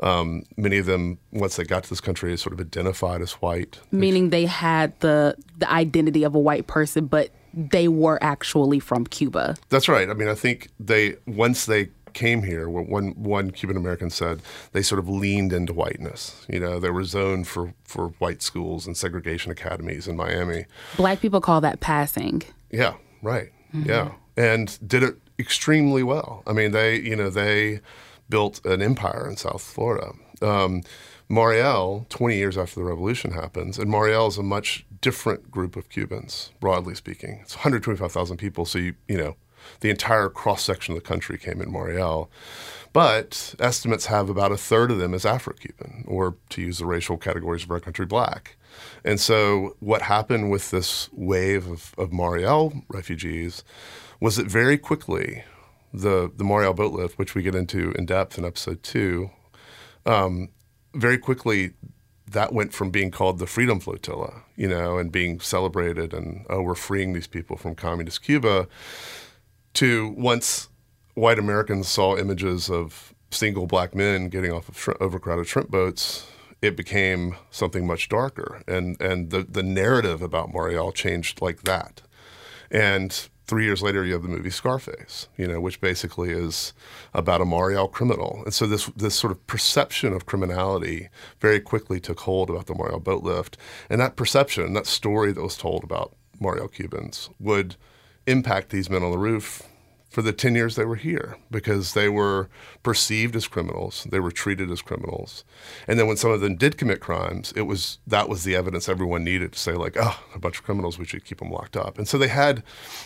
Um, 0.00 0.44
many 0.56 0.78
of 0.78 0.86
them, 0.86 1.18
once 1.32 1.56
they 1.56 1.64
got 1.64 1.84
to 1.84 1.90
this 1.90 2.00
country, 2.00 2.36
sort 2.36 2.52
of 2.52 2.60
identified 2.60 3.20
as 3.22 3.32
white. 3.34 3.80
Meaning 3.90 4.30
they 4.30 4.46
had 4.46 4.98
the 5.00 5.36
the 5.58 5.70
identity 5.70 6.24
of 6.24 6.34
a 6.34 6.38
white 6.38 6.66
person, 6.66 7.06
but 7.06 7.30
they 7.54 7.88
were 7.88 8.22
actually 8.22 8.80
from 8.80 9.06
Cuba. 9.06 9.56
That's 9.68 9.88
right. 9.88 10.10
I 10.10 10.14
mean, 10.14 10.28
I 10.28 10.34
think 10.34 10.68
they 10.80 11.16
once 11.26 11.66
they 11.66 11.90
came 12.14 12.42
here, 12.42 12.68
one 12.68 13.10
one 13.10 13.50
Cuban 13.50 13.76
American 13.76 14.10
said 14.10 14.40
they 14.72 14.82
sort 14.82 14.98
of 14.98 15.08
leaned 15.08 15.52
into 15.52 15.72
whiteness. 15.72 16.46
You 16.48 16.60
know, 16.60 16.80
they 16.80 16.90
were 16.90 17.04
zoned 17.04 17.46
for 17.46 17.74
for 17.84 18.08
white 18.18 18.42
schools 18.42 18.86
and 18.86 18.96
segregation 18.96 19.52
academies 19.52 20.08
in 20.08 20.16
Miami. 20.16 20.66
Black 20.96 21.20
people 21.20 21.40
call 21.40 21.60
that 21.60 21.80
passing. 21.80 22.42
Yeah, 22.70 22.94
right. 23.22 23.50
Mm-hmm. 23.74 23.88
Yeah, 23.88 24.12
and 24.36 24.78
did 24.86 25.02
it 25.02 25.16
extremely 25.38 26.02
well. 26.02 26.42
I 26.46 26.52
mean, 26.52 26.70
they 26.70 27.00
you 27.00 27.16
know 27.16 27.30
they 27.30 27.80
built 28.28 28.64
an 28.64 28.80
empire 28.80 29.28
in 29.28 29.36
South 29.36 29.62
Florida. 29.62 30.12
Um, 30.40 30.82
Mariel, 31.28 32.06
20 32.10 32.36
years 32.36 32.58
after 32.58 32.76
the 32.76 32.84
revolution 32.84 33.32
happens, 33.32 33.78
and 33.78 33.90
Mariel 33.90 34.26
is 34.26 34.38
a 34.38 34.42
much 34.42 34.84
different 35.00 35.50
group 35.50 35.76
of 35.76 35.88
Cubans, 35.88 36.52
broadly 36.60 36.94
speaking. 36.94 37.38
It's 37.42 37.56
125,000 37.56 38.36
people, 38.36 38.64
so 38.64 38.78
you, 38.78 38.94
you 39.08 39.16
know, 39.16 39.36
the 39.80 39.90
entire 39.90 40.28
cross 40.28 40.62
section 40.62 40.94
of 40.94 41.02
the 41.02 41.08
country 41.08 41.38
came 41.38 41.60
in 41.60 41.72
Mariel. 41.72 42.30
But 42.92 43.56
estimates 43.58 44.06
have 44.06 44.28
about 44.28 44.52
a 44.52 44.56
third 44.56 44.90
of 44.90 44.98
them 44.98 45.14
as 45.14 45.26
Afro 45.26 45.54
Cuban, 45.54 46.04
or 46.06 46.36
to 46.50 46.62
use 46.62 46.78
the 46.78 46.86
racial 46.86 47.16
categories 47.16 47.64
of 47.64 47.70
our 47.72 47.80
country, 47.80 48.06
black. 48.06 48.56
And 49.04 49.18
so, 49.18 49.76
what 49.80 50.02
happened 50.02 50.50
with 50.50 50.70
this 50.70 51.08
wave 51.12 51.68
of, 51.68 51.94
of 51.98 52.12
Mariel 52.12 52.84
refugees 52.88 53.64
was 54.20 54.36
that 54.36 54.46
very 54.46 54.78
quickly 54.78 55.44
the 55.92 56.30
the 56.36 56.44
Mariel 56.44 56.74
boat 56.74 56.92
lift, 56.92 57.18
which 57.18 57.34
we 57.34 57.42
get 57.42 57.54
into 57.54 57.92
in 57.92 58.06
depth 58.06 58.38
in 58.38 58.44
episode 58.44 58.82
two, 58.82 59.30
um, 60.06 60.50
very 60.94 61.18
quickly 61.18 61.72
that 62.26 62.52
went 62.52 62.72
from 62.72 62.90
being 62.90 63.10
called 63.10 63.38
the 63.38 63.46
Freedom 63.46 63.78
Flotilla, 63.78 64.42
you 64.56 64.66
know, 64.66 64.98
and 64.98 65.12
being 65.12 65.40
celebrated 65.40 66.12
and 66.12 66.46
oh, 66.48 66.62
we're 66.62 66.74
freeing 66.74 67.12
these 67.12 67.26
people 67.26 67.56
from 67.56 67.74
communist 67.74 68.22
Cuba, 68.22 68.66
to 69.74 70.08
once 70.16 70.68
white 71.14 71.38
Americans 71.38 71.88
saw 71.88 72.16
images 72.16 72.70
of 72.70 73.14
single 73.30 73.66
black 73.66 73.94
men 73.94 74.28
getting 74.28 74.52
off 74.52 74.68
of 74.68 74.78
shrimp, 74.78 75.00
overcrowded 75.00 75.46
shrimp 75.46 75.70
boats, 75.70 76.26
it 76.62 76.76
became 76.76 77.36
something 77.50 77.86
much 77.86 78.08
darker, 78.08 78.62
and 78.66 79.00
and 79.00 79.30
the 79.30 79.42
the 79.42 79.62
narrative 79.62 80.22
about 80.22 80.52
Mariel 80.52 80.92
changed 80.92 81.42
like 81.42 81.62
that, 81.62 82.02
and 82.70 83.28
three 83.46 83.64
years 83.64 83.82
later, 83.82 84.04
you 84.04 84.14
have 84.14 84.22
the 84.22 84.28
movie 84.28 84.50
Scarface, 84.50 85.28
you 85.36 85.46
know, 85.46 85.60
which 85.60 85.80
basically 85.80 86.30
is 86.30 86.72
about 87.12 87.40
a 87.40 87.44
Mariel 87.44 87.88
criminal. 87.88 88.42
And 88.44 88.54
so 88.54 88.66
this 88.66 88.86
this 88.96 89.14
sort 89.14 89.30
of 89.30 89.46
perception 89.46 90.12
of 90.12 90.26
criminality 90.26 91.08
very 91.40 91.60
quickly 91.60 92.00
took 92.00 92.20
hold 92.20 92.50
about 92.50 92.66
the 92.66 92.74
Mariel 92.74 93.00
boat 93.00 93.22
lift, 93.22 93.56
and 93.90 94.00
that 94.00 94.16
perception, 94.16 94.72
that 94.72 94.86
story 94.86 95.32
that 95.32 95.42
was 95.42 95.56
told 95.56 95.84
about 95.84 96.14
Mariel 96.40 96.68
Cubans, 96.68 97.30
would 97.38 97.76
impact 98.26 98.70
these 98.70 98.90
men 98.90 99.02
on 99.02 99.10
the 99.10 99.18
roof 99.18 99.62
for 100.14 100.22
the 100.22 100.32
10 100.32 100.54
years 100.54 100.76
they 100.76 100.84
were 100.84 100.94
here 100.94 101.36
because 101.50 101.92
they 101.92 102.08
were 102.08 102.48
perceived 102.84 103.34
as 103.34 103.48
criminals 103.48 104.06
they 104.10 104.20
were 104.20 104.30
treated 104.30 104.70
as 104.70 104.80
criminals. 104.80 105.44
And 105.88 105.98
then 105.98 106.06
when 106.06 106.16
some 106.16 106.30
of 106.30 106.40
them 106.40 106.54
did 106.54 106.78
commit 106.78 107.00
crimes 107.00 107.52
it 107.56 107.62
was 107.62 107.98
that 108.06 108.28
was 108.28 108.44
the 108.44 108.54
evidence 108.54 108.88
everyone 108.88 109.24
needed 109.24 109.52
to 109.52 109.58
say 109.58 109.72
like 109.72 109.96
oh 109.98 110.22
a 110.32 110.38
bunch 110.38 110.58
of 110.58 110.64
criminals 110.64 110.98
we 110.98 111.04
should 111.04 111.24
keep 111.24 111.40
them 111.40 111.50
locked 111.50 111.76
up. 111.76 111.98
And 111.98 112.06
so 112.06 112.16
they 112.16 112.28
had 112.28 112.62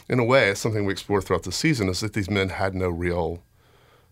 in 0.09 0.19
a 0.19 0.25
way 0.25 0.55
something 0.55 0.85
we 0.85 0.93
explore 0.93 1.23
throughout 1.23 1.45
the 1.45 1.53
season 1.53 1.89
is 1.89 2.01
that 2.01 2.13
these 2.13 2.29
men 2.29 2.51
had 2.51 2.75
no 2.75 2.91
real 2.91 3.43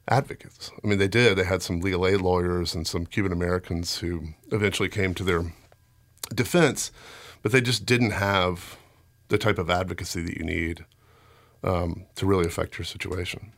advocates. 0.08 0.70
I 0.82 0.86
mean 0.86 0.98
they 0.98 1.08
did. 1.08 1.36
They 1.36 1.44
had 1.44 1.62
some 1.62 1.80
legal 1.80 2.06
aid 2.06 2.22
lawyers 2.22 2.74
and 2.74 2.86
some 2.86 3.04
cuban 3.04 3.32
americans 3.32 3.98
who 3.98 4.28
eventually 4.50 4.88
came 4.88 5.12
to 5.14 5.24
their 5.24 5.52
defense 6.34 6.90
but 7.42 7.52
they 7.52 7.60
just 7.60 7.84
didn't 7.84 8.12
have 8.12 8.78
the 9.28 9.38
type 9.38 9.58
of 9.58 9.68
advocacy 9.68 10.22
that 10.22 10.38
you 10.38 10.44
need 10.44 10.86
um, 11.66 12.04
to 12.14 12.26
really 12.26 12.46
affect 12.46 12.78
your 12.78 12.84
situation. 12.84 13.52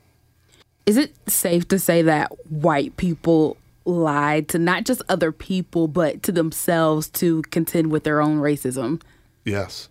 Is 0.87 0.97
it 0.97 1.15
safe 1.29 1.69
to 1.69 1.79
say 1.79 2.03
that 2.03 2.33
white 2.49 2.97
people 2.97 3.59
lied 3.85 4.49
to 4.49 4.59
not 4.59 4.85
just 4.85 5.03
other 5.09 5.33
people, 5.33 5.87
but 5.87 6.23
to 6.23 6.33
themselves 6.33 7.09
to 7.09 7.43
contend 7.43 7.91
with 7.93 8.05
their 8.05 8.21
own 8.21 8.39
racism? 8.39 9.03
Yes. 9.45 9.89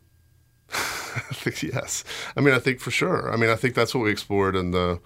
yes. 1.61 2.03
I 2.35 2.41
mean, 2.41 2.53
I 2.53 2.59
think 2.59 2.79
for 2.79 2.91
sure. 2.91 3.31
I 3.31 3.37
mean, 3.37 3.49
I 3.49 3.55
think 3.55 3.75
that's 3.75 3.93
what 3.93 4.03
we 4.03 4.11
explored 4.11 4.55
in 4.55 4.71
the 4.71 4.99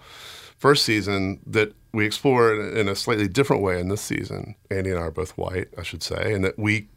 first 0.58 0.84
season 0.84 1.40
that 1.46 1.74
we 1.92 2.06
explore 2.06 2.54
in 2.54 2.88
a 2.88 2.94
slightly 2.94 3.28
different 3.28 3.62
way 3.62 3.78
in 3.78 3.88
this 3.88 4.00
season. 4.00 4.54
Andy 4.70 4.90
and 4.90 4.98
I 4.98 5.02
are 5.02 5.10
both 5.10 5.36
white, 5.36 5.68
I 5.76 5.82
should 5.82 6.02
say, 6.02 6.32
and 6.32 6.44
that 6.44 6.58
we 6.58 6.88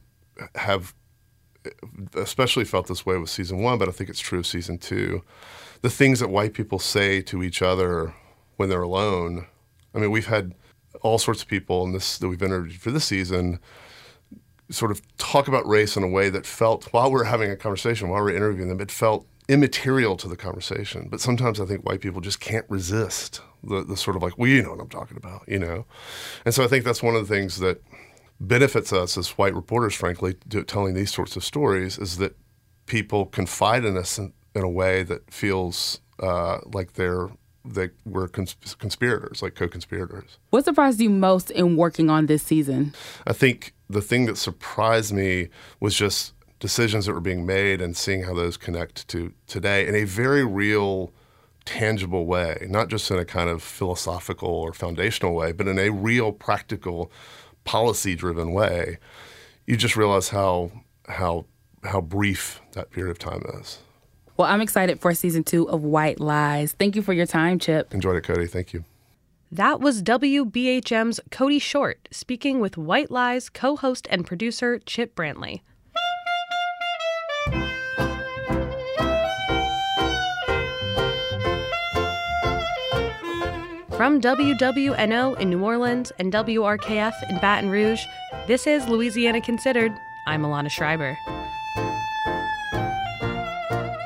have 0.55 0.93
especially 2.15 2.63
felt 2.63 2.87
this 2.87 3.05
way 3.05 3.17
with 3.17 3.29
season 3.29 3.59
one, 3.59 3.77
but 3.77 3.89
I 3.89 3.91
think 3.91 4.09
it's 4.09 4.19
true 4.19 4.39
of 4.39 4.47
season 4.47 4.77
two 4.77 5.23
the 5.85 5.89
things 5.91 6.19
that 6.19 6.31
white 6.31 6.55
people 6.55 6.79
say 6.79 7.21
to 7.21 7.43
each 7.43 7.61
other 7.61 8.11
when 8.55 8.69
they're 8.69 8.81
alone. 8.81 9.45
I 9.93 9.99
mean, 9.99 10.09
we've 10.09 10.25
had 10.25 10.55
all 11.03 11.19
sorts 11.19 11.43
of 11.43 11.47
people 11.47 11.83
in 11.83 11.93
this 11.93 12.17
that 12.17 12.27
we've 12.27 12.41
interviewed 12.41 12.81
for 12.81 12.89
this 12.89 13.05
season 13.05 13.59
sort 14.71 14.89
of 14.89 14.99
talk 15.17 15.47
about 15.47 15.63
race 15.67 15.95
in 15.95 16.01
a 16.01 16.07
way 16.07 16.27
that 16.31 16.43
felt 16.43 16.85
while 16.85 17.11
we 17.11 17.21
are 17.21 17.25
having 17.25 17.51
a 17.51 17.55
conversation, 17.55 18.09
while 18.09 18.23
we 18.23 18.31
are 18.31 18.35
interviewing 18.35 18.67
them, 18.67 18.81
it 18.81 18.89
felt 18.89 19.27
immaterial 19.47 20.17
to 20.17 20.27
the 20.27 20.35
conversation. 20.35 21.07
But 21.07 21.21
sometimes 21.21 21.61
I 21.61 21.65
think 21.65 21.85
white 21.85 22.01
people 22.01 22.19
just 22.19 22.39
can't 22.39 22.65
resist 22.67 23.41
the, 23.63 23.83
the 23.83 23.95
sort 23.95 24.15
of 24.15 24.23
like, 24.23 24.39
well, 24.39 24.49
you 24.49 24.63
know 24.63 24.71
what 24.71 24.79
I'm 24.79 24.89
talking 24.89 25.17
about, 25.17 25.43
you 25.47 25.59
know? 25.59 25.85
And 26.45 26.55
so 26.55 26.63
I 26.63 26.67
think 26.67 26.83
that's 26.83 27.03
one 27.03 27.13
of 27.13 27.27
the 27.27 27.31
things 27.31 27.59
that 27.59 27.83
benefits 28.39 28.91
us 28.91 29.19
as 29.19 29.37
white 29.37 29.53
reporters, 29.53 29.93
frankly, 29.93 30.33
telling 30.65 30.95
these 30.95 31.13
sorts 31.13 31.35
of 31.35 31.43
stories 31.43 31.99
is 31.99 32.17
that 32.17 32.35
people 32.87 33.27
confide 33.27 33.85
in 33.85 33.95
us 33.97 34.17
and, 34.17 34.33
in 34.55 34.63
a 34.63 34.69
way 34.69 35.03
that 35.03 35.31
feels 35.31 35.99
uh, 36.19 36.59
like 36.73 36.93
they're 36.93 37.29
they 37.67 37.89
were 38.05 38.27
cons- 38.27 38.75
conspirators, 38.77 39.41
like 39.41 39.55
co-conspirators. 39.55 40.37
What 40.51 40.65
surprised 40.65 41.01
you 41.01 41.09
most 41.09 41.49
in 41.49 41.77
working 41.77 42.11
on 42.11 42.27
this 42.27 42.43
season? 42.43 42.93
I 43.25 43.33
think 43.33 43.73
the 43.89 44.01
thing 44.01 44.27
that 44.27 44.37
surprised 44.37 45.11
me 45.11 45.49
was 45.79 45.95
just 45.95 46.33
decisions 46.59 47.05
that 47.05 47.13
were 47.13 47.21
being 47.21 47.45
made 47.45 47.81
and 47.81 47.97
seeing 47.97 48.23
how 48.23 48.33
those 48.33 48.55
connect 48.55 49.07
to 49.09 49.33
today 49.47 49.87
in 49.87 49.95
a 49.95 50.03
very 50.03 50.45
real 50.45 51.11
tangible 51.65 52.25
way, 52.25 52.67
not 52.69 52.87
just 52.87 53.09
in 53.09 53.17
a 53.17 53.25
kind 53.25 53.49
of 53.49 53.63
philosophical 53.63 54.49
or 54.49 54.71
foundational 54.71 55.33
way, 55.33 55.51
but 55.51 55.67
in 55.67 55.79
a 55.79 55.89
real 55.89 56.31
practical 56.31 57.11
policy 57.63 58.15
driven 58.15 58.53
way. 58.53 58.99
You 59.65 59.75
just 59.75 59.95
realize 59.95 60.29
how 60.29 60.71
how 61.07 61.45
how 61.83 62.01
brief 62.01 62.61
that 62.73 62.91
period 62.91 63.11
of 63.11 63.19
time 63.19 63.43
is. 63.59 63.79
Well, 64.37 64.49
I'm 64.49 64.59
excited 64.61 64.99
for 64.99 65.13
season 65.13 65.43
two 65.43 65.69
of 65.69 65.83
White 65.83 66.19
Lies. 66.19 66.73
Thank 66.73 66.95
you 66.95 67.01
for 67.01 67.13
your 67.13 67.25
time, 67.25 67.57
Chip. 67.57 67.93
Enjoyed 67.93 68.17
it, 68.17 68.23
Cody. 68.23 68.47
Thank 68.47 68.73
you. 68.73 68.83
That 69.51 69.79
was 69.79 70.03
WBHM's 70.03 71.21
Cody 71.31 71.59
Short 71.59 72.09
speaking 72.11 72.59
with 72.59 72.77
White 72.77 73.09
Lies 73.09 73.49
co 73.49 73.77
host 73.77 74.07
and 74.11 74.25
producer 74.25 74.79
Chip 74.79 75.15
Brantley. 75.15 75.61
From 83.95 84.19
WWNO 84.19 85.39
in 85.39 85.49
New 85.49 85.63
Orleans 85.63 86.11
and 86.19 86.33
WRKF 86.33 87.29
in 87.29 87.37
Baton 87.39 87.69
Rouge, 87.69 88.01
this 88.45 88.67
is 88.67 88.89
Louisiana 88.89 89.39
Considered. 89.39 89.93
I'm 90.27 90.41
Alana 90.41 90.69
Schreiber. 90.69 91.17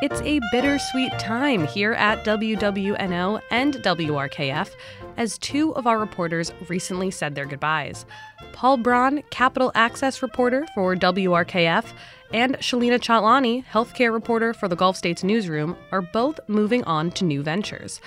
It's 0.02 0.22
a 0.22 0.40
bittersweet 0.54 1.12
time 1.20 1.68
here 1.68 1.92
at 1.92 2.24
WWNO 2.24 3.42
and 3.52 3.74
WRKF 3.74 4.70
as 5.18 5.38
two 5.38 5.76
of 5.76 5.88
our 5.88 6.00
reporters 6.00 6.54
recently 6.70 7.12
said 7.12 7.36
their 7.36 7.46
goodbyes. 7.46 8.06
Paul 8.54 8.78
Braun, 8.78 9.24
Capital 9.30 9.74
Access 9.76 10.22
reporter 10.22 10.66
for 10.74 10.96
WRKF, 10.96 11.92
and 12.32 12.58
Shalina 12.60 12.98
Chatlani, 12.98 13.66
healthcare 13.66 14.14
reporter 14.14 14.54
for 14.54 14.70
the 14.70 14.76
Gulf 14.78 14.96
States 14.96 15.22
Newsroom, 15.22 15.76
are 15.92 16.02
both 16.02 16.40
moving 16.48 16.86
on 16.86 17.12
to 17.12 17.26
new 17.26 17.44
ventures. 17.44 18.00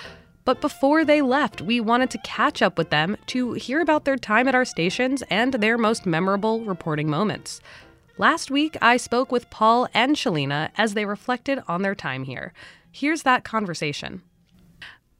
But 0.46 0.62
before 0.62 1.04
they 1.04 1.20
left, 1.20 1.60
we 1.60 1.78
wanted 1.78 2.08
to 2.12 2.18
catch 2.24 2.62
up 2.62 2.78
with 2.78 2.88
them 2.88 3.18
to 3.26 3.52
hear 3.52 3.82
about 3.82 4.06
their 4.06 4.16
time 4.16 4.48
at 4.48 4.54
our 4.54 4.64
stations 4.64 5.22
and 5.28 5.52
their 5.52 5.76
most 5.76 6.06
memorable 6.06 6.64
reporting 6.64 7.10
moments. 7.10 7.60
Last 8.22 8.52
week, 8.52 8.76
I 8.80 8.98
spoke 8.98 9.32
with 9.32 9.50
Paul 9.50 9.88
and 9.92 10.14
Shalina 10.14 10.70
as 10.76 10.94
they 10.94 11.04
reflected 11.04 11.60
on 11.66 11.82
their 11.82 11.96
time 11.96 12.22
here. 12.22 12.52
Here's 12.92 13.24
that 13.24 13.42
conversation. 13.42 14.22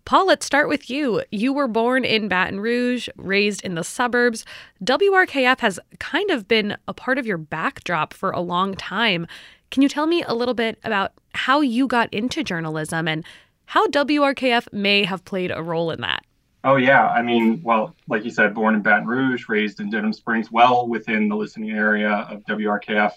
Paul, 0.04 0.28
let's 0.28 0.46
start 0.46 0.68
with 0.68 0.88
you. 0.88 1.24
You 1.32 1.52
were 1.52 1.66
born 1.66 2.04
in 2.04 2.28
Baton 2.28 2.60
Rouge, 2.60 3.08
raised 3.16 3.62
in 3.62 3.74
the 3.74 3.82
suburbs. 3.82 4.44
WRKF 4.84 5.58
has 5.58 5.80
kind 5.98 6.30
of 6.30 6.46
been 6.46 6.76
a 6.86 6.94
part 6.94 7.18
of 7.18 7.26
your 7.26 7.38
backdrop 7.38 8.14
for 8.14 8.30
a 8.30 8.38
long 8.38 8.76
time. 8.76 9.26
Can 9.72 9.82
you 9.82 9.88
tell 9.88 10.06
me 10.06 10.22
a 10.22 10.34
little 10.34 10.54
bit 10.54 10.78
about 10.84 11.10
how 11.34 11.60
you 11.60 11.88
got 11.88 12.14
into 12.14 12.44
journalism 12.44 13.08
and 13.08 13.24
how 13.66 13.88
WRKF 13.88 14.72
may 14.72 15.02
have 15.02 15.24
played 15.24 15.50
a 15.50 15.60
role 15.60 15.90
in 15.90 16.02
that? 16.02 16.24
Oh 16.64 16.76
yeah, 16.76 17.08
I 17.08 17.22
mean, 17.22 17.60
well, 17.64 17.94
like 18.08 18.24
you 18.24 18.30
said, 18.30 18.54
born 18.54 18.76
in 18.76 18.82
Baton 18.82 19.06
Rouge, 19.06 19.48
raised 19.48 19.80
in 19.80 19.90
Denham 19.90 20.12
Springs, 20.12 20.50
well 20.52 20.86
within 20.86 21.28
the 21.28 21.34
listening 21.34 21.70
area 21.70 22.10
of 22.30 22.44
WRKF, 22.44 23.12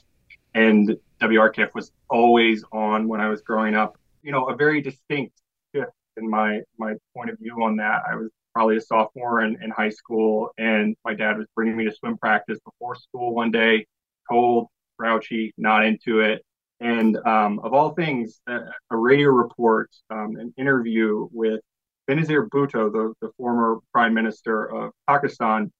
and 0.55 0.97
WRKF 1.21 1.73
was 1.75 1.91
always 2.09 2.63
on 2.71 3.07
when 3.07 3.21
I 3.21 3.29
was 3.29 3.41
growing 3.41 3.75
up. 3.75 3.99
You 4.23 4.31
know, 4.31 4.45
a 4.45 4.55
very 4.55 4.81
distinct 4.81 5.39
shift 5.75 5.91
in 6.17 6.27
my 6.27 6.61
my 6.79 6.95
point 7.15 7.29
of 7.29 7.37
view 7.37 7.61
on 7.63 7.77
that. 7.77 8.01
I 8.09 8.15
was 8.15 8.31
probably 8.53 8.77
a 8.77 8.81
sophomore 8.81 9.41
in, 9.41 9.61
in 9.61 9.69
high 9.69 9.91
school, 9.91 10.49
and 10.57 10.95
my 11.05 11.13
dad 11.13 11.37
was 11.37 11.45
bringing 11.55 11.77
me 11.77 11.85
to 11.85 11.93
swim 11.93 12.17
practice 12.17 12.57
before 12.65 12.95
school 12.95 13.35
one 13.35 13.51
day, 13.51 13.85
cold, 14.27 14.69
grouchy, 14.97 15.53
not 15.55 15.85
into 15.85 16.21
it. 16.21 16.43
And 16.79 17.15
um, 17.27 17.59
of 17.59 17.73
all 17.73 17.91
things, 17.91 18.41
a, 18.47 18.59
a 18.89 18.97
radio 18.97 19.29
report, 19.29 19.91
um, 20.09 20.35
an 20.37 20.53
interview 20.57 21.27
with 21.31 21.61
Benazir 22.09 22.47
Bhutto, 22.49 22.91
the, 22.91 23.13
the 23.21 23.31
former 23.37 23.79
prime 23.93 24.13
minister 24.13 24.65
of 24.65 24.91
Pakistan, 25.07 25.71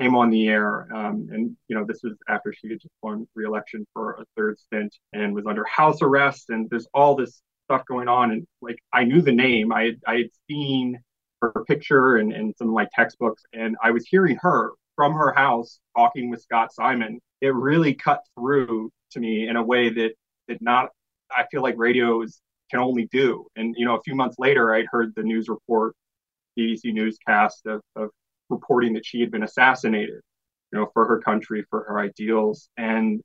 came 0.00 0.14
on 0.14 0.30
the 0.30 0.48
air. 0.48 0.88
Um, 0.94 1.28
and, 1.30 1.56
you 1.68 1.76
know, 1.76 1.84
this 1.84 2.00
was 2.02 2.14
after 2.28 2.52
she 2.52 2.68
had 2.68 2.80
just 2.80 2.94
won 3.02 3.26
re-election 3.34 3.86
for 3.92 4.12
a 4.14 4.24
third 4.36 4.58
stint 4.58 4.94
and 5.12 5.34
was 5.34 5.46
under 5.46 5.64
house 5.64 6.02
arrest. 6.02 6.50
And 6.50 6.68
there's 6.70 6.86
all 6.94 7.14
this 7.14 7.42
stuff 7.66 7.84
going 7.86 8.08
on. 8.08 8.30
And 8.30 8.46
like, 8.60 8.78
I 8.92 9.04
knew 9.04 9.22
the 9.22 9.32
name. 9.32 9.72
I 9.72 9.84
had, 9.84 10.00
I 10.06 10.16
had 10.16 10.28
seen 10.48 11.00
her 11.40 11.52
picture 11.66 12.16
and, 12.16 12.32
and 12.32 12.54
some 12.56 12.68
of 12.68 12.74
my 12.74 12.88
textbooks. 12.94 13.42
And 13.52 13.76
I 13.82 13.90
was 13.90 14.06
hearing 14.06 14.38
her 14.42 14.72
from 14.96 15.14
her 15.14 15.32
house 15.32 15.80
talking 15.96 16.30
with 16.30 16.42
Scott 16.42 16.72
Simon. 16.72 17.20
It 17.40 17.54
really 17.54 17.94
cut 17.94 18.22
through 18.38 18.90
to 19.12 19.20
me 19.20 19.48
in 19.48 19.56
a 19.56 19.62
way 19.62 19.90
that 19.90 20.12
that 20.48 20.62
not 20.62 20.90
I 21.30 21.44
feel 21.50 21.62
like 21.62 21.74
radio 21.76 22.22
is 22.22 22.40
can 22.72 22.80
only 22.80 23.08
do. 23.12 23.46
And 23.56 23.74
you 23.76 23.84
know, 23.84 23.96
a 23.96 24.02
few 24.02 24.14
months 24.14 24.36
later, 24.38 24.74
I'd 24.74 24.86
heard 24.90 25.12
the 25.14 25.22
news 25.22 25.48
report, 25.48 25.94
BBC 26.58 26.92
newscast 26.92 27.66
of, 27.66 27.82
of 27.94 28.10
reporting 28.48 28.94
that 28.94 29.06
she 29.06 29.20
had 29.20 29.30
been 29.30 29.42
assassinated, 29.42 30.20
you 30.72 30.78
know, 30.78 30.88
for 30.92 31.06
her 31.06 31.20
country, 31.20 31.64
for 31.70 31.84
her 31.84 31.98
ideals, 31.98 32.68
and 32.76 33.20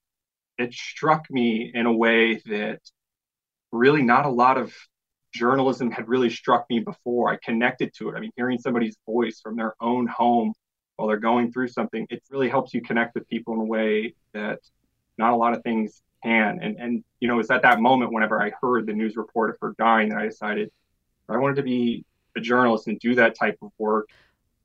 it 0.58 0.74
struck 0.74 1.25
me 1.30 1.72
in 1.74 1.86
a 1.86 1.94
way 1.94 2.42
that 2.46 2.80
really 3.72 4.01
not 4.01 4.25
a 4.25 4.30
lot 4.30 4.58
of 4.58 4.74
journalism 5.34 5.92
had 5.92 6.08
really 6.08 6.30
struck 6.30 6.66
me 6.70 6.80
before. 6.80 7.32
I 7.32 7.38
connected 7.44 7.94
to 7.96 8.10
it. 8.10 8.16
I 8.16 8.20
mean, 8.20 8.32
hearing 8.36 8.60
somebody's 8.60 8.98
voice 9.06 9.39
from 9.42 9.56
their 9.56 9.75
own 9.80 10.08
home 10.08 10.54
while 10.96 11.08
they're 11.08 11.18
going 11.18 11.51
through 11.51 11.68
something, 11.68 12.08
it 12.10 12.24
really 12.32 12.50
helps 12.50 12.74
you 12.74 12.82
connect 12.82 13.13
with 13.13 13.27
people 13.27 13.54
in 13.54 13.60
a 13.60 13.66
way 13.66 14.16
that 14.34 14.60
not 15.18 15.34
a 15.34 15.36
lot 15.36 15.54
of 15.54 15.62
things 15.62 16.01
can. 16.24 16.60
And 16.62 16.78
and 16.78 17.04
you 17.20 17.28
know, 17.28 17.40
it's 17.40 17.52
at 17.52 17.62
that 17.64 17.80
moment 17.80 18.12
whenever 18.12 18.42
I 18.42 18.52
heard 18.62 18.86
the 18.86 18.94
news 18.94 19.16
report 19.16 19.50
of 19.52 19.58
her 19.62 19.76
dying 19.78 20.10
that 20.10 20.20
I 20.20 20.26
decided 20.26 20.72
I 21.30 21.38
wanted 21.38 21.56
to 21.56 21.64
be 21.64 22.06
a 22.36 22.40
journalist 22.40 22.88
and 22.88 23.00
do 23.00 23.16
that 23.16 23.36
type 23.36 23.58
of 23.62 23.72
work. 23.78 24.10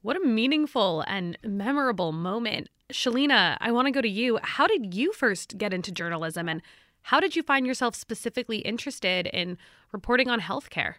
What 0.02 0.16
a 0.16 0.20
meaningful 0.20 1.02
and 1.06 1.38
memorable 1.44 2.12
moment. 2.12 2.68
Shalina, 2.92 3.56
I 3.60 3.72
want 3.72 3.86
to 3.86 3.92
go 3.92 4.00
to 4.00 4.08
you. 4.08 4.38
How 4.42 4.66
did 4.66 4.94
you 4.94 5.12
first 5.12 5.56
get 5.58 5.72
into 5.72 5.92
journalism 5.92 6.48
and 6.48 6.60
how 7.02 7.20
did 7.20 7.34
you 7.34 7.42
find 7.42 7.66
yourself 7.66 7.94
specifically 7.94 8.58
interested 8.58 9.26
in 9.26 9.58
reporting 9.92 10.28
on 10.28 10.40
healthcare? 10.40 10.94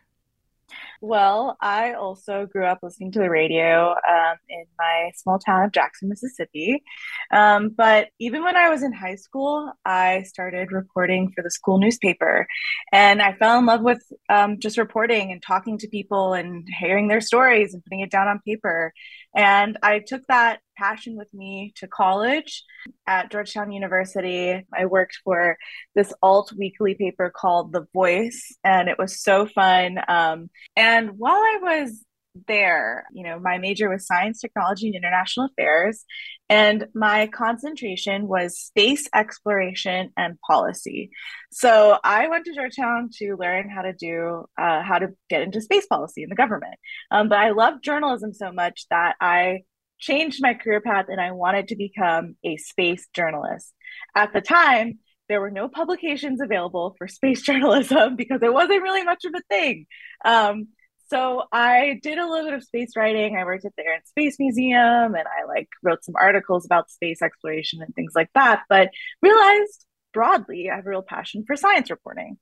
Well, 1.01 1.57
I 1.61 1.93
also 1.93 2.45
grew 2.45 2.65
up 2.65 2.79
listening 2.81 3.11
to 3.13 3.19
the 3.19 3.29
radio 3.29 3.91
um, 3.91 4.37
in 4.49 4.65
my 4.77 5.11
small 5.15 5.37
town 5.37 5.65
of 5.65 5.71
Jackson, 5.71 6.09
Mississippi. 6.09 6.83
Um, 7.31 7.69
but 7.69 8.09
even 8.19 8.43
when 8.43 8.55
I 8.55 8.69
was 8.69 8.83
in 8.83 8.93
high 8.93 9.15
school, 9.15 9.71
I 9.85 10.23
started 10.23 10.71
reporting 10.71 11.31
for 11.35 11.43
the 11.43 11.51
school 11.51 11.77
newspaper. 11.77 12.47
And 12.91 13.21
I 13.21 13.33
fell 13.33 13.59
in 13.59 13.65
love 13.65 13.81
with 13.81 14.01
um, 14.29 14.59
just 14.59 14.77
reporting 14.77 15.31
and 15.31 15.41
talking 15.41 15.77
to 15.79 15.87
people 15.87 16.33
and 16.33 16.67
hearing 16.79 17.07
their 17.07 17.21
stories 17.21 17.73
and 17.73 17.83
putting 17.83 17.99
it 17.99 18.11
down 18.11 18.27
on 18.27 18.39
paper. 18.45 18.93
And 19.35 19.77
I 19.81 19.99
took 19.99 20.25
that 20.27 20.59
passion 20.77 21.15
with 21.15 21.33
me 21.33 21.73
to 21.77 21.87
college 21.87 22.63
at 23.07 23.31
Georgetown 23.31 23.71
University. 23.71 24.65
I 24.73 24.85
worked 24.85 25.19
for 25.23 25.57
this 25.95 26.13
alt 26.21 26.53
weekly 26.57 26.95
paper 26.95 27.31
called 27.35 27.71
The 27.71 27.85
Voice, 27.93 28.55
and 28.63 28.89
it 28.89 28.97
was 28.97 29.21
so 29.21 29.45
fun. 29.45 29.99
Um, 30.07 30.49
and 30.75 31.17
while 31.17 31.33
I 31.33 31.59
was 31.61 32.03
there, 32.47 33.05
you 33.13 33.23
know, 33.23 33.39
my 33.39 33.57
major 33.57 33.89
was 33.89 34.05
science, 34.07 34.39
technology, 34.41 34.87
and 34.87 34.95
international 34.95 35.47
affairs, 35.47 36.03
and 36.49 36.87
my 36.93 37.27
concentration 37.27 38.27
was 38.27 38.59
space 38.59 39.07
exploration 39.13 40.11
and 40.17 40.39
policy. 40.45 41.11
So 41.51 41.99
I 42.03 42.27
went 42.27 42.45
to 42.45 42.55
Georgetown 42.55 43.09
to 43.19 43.35
learn 43.35 43.69
how 43.69 43.83
to 43.83 43.93
do, 43.93 44.45
uh, 44.59 44.81
how 44.81 44.99
to 44.99 45.09
get 45.29 45.41
into 45.41 45.61
space 45.61 45.85
policy 45.85 46.23
in 46.23 46.29
the 46.29 46.35
government. 46.35 46.75
Um, 47.11 47.29
but 47.29 47.37
I 47.37 47.51
loved 47.51 47.83
journalism 47.83 48.33
so 48.33 48.51
much 48.51 48.85
that 48.89 49.15
I 49.21 49.61
changed 49.99 50.41
my 50.41 50.53
career 50.53 50.81
path 50.81 51.05
and 51.07 51.21
I 51.21 51.31
wanted 51.31 51.69
to 51.69 51.75
become 51.75 52.35
a 52.43 52.57
space 52.57 53.07
journalist. 53.15 53.73
At 54.15 54.33
the 54.33 54.41
time, 54.41 54.99
there 55.29 55.39
were 55.39 55.51
no 55.51 55.69
publications 55.69 56.41
available 56.41 56.95
for 56.97 57.07
space 57.07 57.41
journalism 57.49 58.15
because 58.15 58.41
it 58.41 58.53
wasn't 58.53 58.83
really 58.83 59.03
much 59.03 59.25
of 59.25 59.33
a 59.35 59.41
thing. 59.49 59.85
Um, 60.25 60.67
so 61.13 61.43
I 61.51 61.99
did 62.01 62.17
a 62.17 62.27
little 62.27 62.45
bit 62.45 62.55
of 62.55 62.63
space 62.63 62.93
writing. 62.95 63.37
I 63.37 63.43
worked 63.45 63.65
at 63.65 63.75
the 63.77 63.85
Air 63.85 63.93
and 63.93 64.07
Space 64.07 64.39
Museum 64.39 65.13
and 65.13 65.15
I 65.27 65.45
like 65.47 65.69
wrote 65.83 66.03
some 66.03 66.15
articles 66.19 66.65
about 66.65 66.89
space 66.89 67.21
exploration 67.21 67.83
and 67.83 67.93
things 67.93 68.13
like 68.15 68.29
that, 68.33 68.63
but 68.67 68.89
realized 69.21 69.85
broadly 70.11 70.71
I 70.71 70.77
have 70.77 70.87
a 70.87 70.89
real 70.89 71.03
passion 71.03 71.43
for 71.45 71.55
science 71.55 71.91
reporting. 71.91 72.39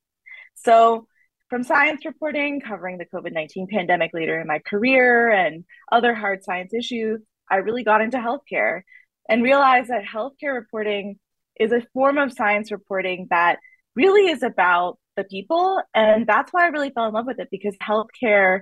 So 0.56 1.08
from 1.50 1.64
science 1.66 2.06
reporting, 2.06 2.62
covering 2.62 2.98
the 2.98 3.06
COVID 3.06 3.34
19 3.34 3.68
pandemic 3.68 4.12
later 4.14 4.40
in 4.40 4.48
my 4.48 4.60
career 4.60 5.30
and 5.30 5.66
other 5.92 6.16
hard 6.16 6.46
science 6.46 6.74
issues, 6.74 7.22
I 7.50 7.58
really 7.58 7.84
got 7.84 8.00
into 8.00 8.20
healthcare 8.20 8.84
and 9.28 9.44
realized 9.44 9.90
that 9.90 10.06
healthcare 10.06 10.54
reporting 10.54 11.20
is 11.60 11.74
a 11.74 11.86
form 11.94 12.18
of 12.18 12.32
science 12.32 12.72
reporting 12.72 13.28
that 13.32 13.60
really 13.98 14.32
is 14.32 14.44
about 14.44 14.98
the 15.16 15.24
people. 15.24 15.82
And 15.94 16.26
that's 16.28 16.52
why 16.52 16.66
I 16.66 16.68
really 16.68 16.92
fell 16.92 17.06
in 17.06 17.14
love 17.14 17.26
with 17.26 17.40
it 17.40 17.50
because 17.52 17.76
healthcare 17.78 18.62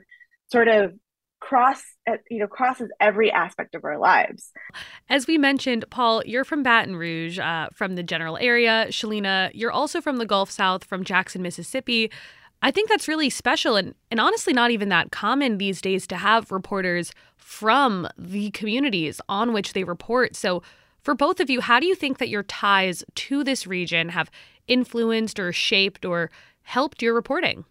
sort 0.51 0.67
of 0.67 0.93
cross 1.41 1.81
you 2.29 2.39
know 2.39 2.47
crosses 2.47 2.89
every 2.99 3.31
aspect 3.31 3.73
of 3.73 3.85
our 3.85 3.97
lives 3.97 4.51
as 5.07 5.25
we 5.25 5.37
mentioned 5.37 5.85
paul 5.89 6.21
you're 6.25 6.43
from 6.43 6.63
baton 6.63 6.97
rouge 6.97 7.39
uh, 7.39 7.69
from 7.73 7.95
the 7.95 8.03
general 8.03 8.37
area 8.41 8.87
shalina 8.89 9.49
you're 9.53 9.71
also 9.71 10.01
from 10.01 10.17
the 10.17 10.25
gulf 10.25 10.51
south 10.51 10.83
from 10.83 11.01
jackson 11.01 11.41
mississippi 11.41 12.11
I 12.61 12.71
think 12.71 12.89
that's 12.89 13.07
really 13.07 13.29
special 13.29 13.77
and, 13.77 13.95
and 14.11 14.19
honestly 14.19 14.53
not 14.53 14.71
even 14.71 14.89
that 14.89 15.11
common 15.11 15.57
these 15.57 15.81
days 15.81 16.05
to 16.07 16.17
have 16.17 16.51
reporters 16.51 17.13
from 17.37 18.07
the 18.17 18.51
communities 18.51 19.21
on 19.29 19.53
which 19.53 19.73
they 19.73 19.83
report. 19.83 20.35
So, 20.35 20.61
for 21.01 21.15
both 21.15 21.39
of 21.39 21.49
you, 21.49 21.61
how 21.61 21.79
do 21.79 21.87
you 21.87 21.95
think 21.95 22.17
that 22.17 22.27
your 22.27 22.43
ties 22.43 23.05
to 23.15 23.43
this 23.45 23.65
region 23.65 24.09
have 24.09 24.29
influenced 24.69 25.39
or 25.39 25.51
shaped 25.51 26.05
or 26.05 26.31
helped 26.63 27.01
your 27.01 27.13
reporting? 27.13 27.65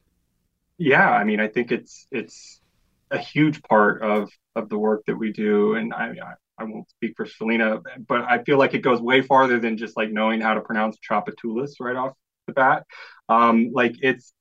Yeah, 0.79 1.09
I 1.11 1.25
mean, 1.25 1.41
I 1.41 1.49
think 1.49 1.73
it's 1.73 2.07
it's 2.11 2.61
a 3.11 3.19
huge 3.19 3.63
part 3.63 4.03
of 4.03 4.31
of 4.55 4.69
the 4.69 4.79
work 4.79 5.05
that 5.07 5.17
we 5.17 5.33
do, 5.33 5.75
and 5.75 5.93
I 5.95 6.15
I 6.59 6.65
won't 6.65 6.91
speak 6.91 7.15
for 7.17 7.27
Shalina, 7.27 7.83
but 8.07 8.23
I 8.23 8.43
feel 8.45 8.59
like 8.59 8.75
it 8.75 8.81
goes 8.81 9.01
way 9.01 9.23
farther 9.23 9.59
than 9.61 9.77
just 9.77 9.97
like 9.97 10.11
knowing 10.11 10.41
how 10.41 10.55
to 10.55 10.61
pronounce 10.61 10.99
Tchoupitoulas 10.99 11.73
right 11.81 11.97
off 11.97 12.15
the 12.47 12.53
bat. 12.53 12.85
Um, 13.29 13.71
like 13.73 13.97
it's 14.03 14.33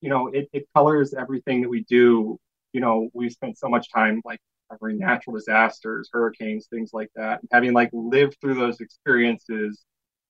you 0.00 0.10
know, 0.10 0.28
it, 0.28 0.48
it 0.52 0.68
colors 0.74 1.14
everything 1.14 1.62
that 1.62 1.68
we 1.70 1.84
do. 1.84 2.38
You 2.72 2.80
know, 2.80 3.08
we 3.14 3.30
spent 3.30 3.58
so 3.58 3.68
much 3.68 3.90
time 3.92 4.20
like 4.24 4.40
covering 4.70 4.98
natural 4.98 5.36
disasters, 5.36 6.10
hurricanes, 6.12 6.66
things 6.68 6.90
like 6.92 7.10
that. 7.16 7.40
And 7.40 7.48
having 7.52 7.72
like 7.72 7.90
lived 7.92 8.36
through 8.40 8.54
those 8.56 8.80
experiences 8.80 9.82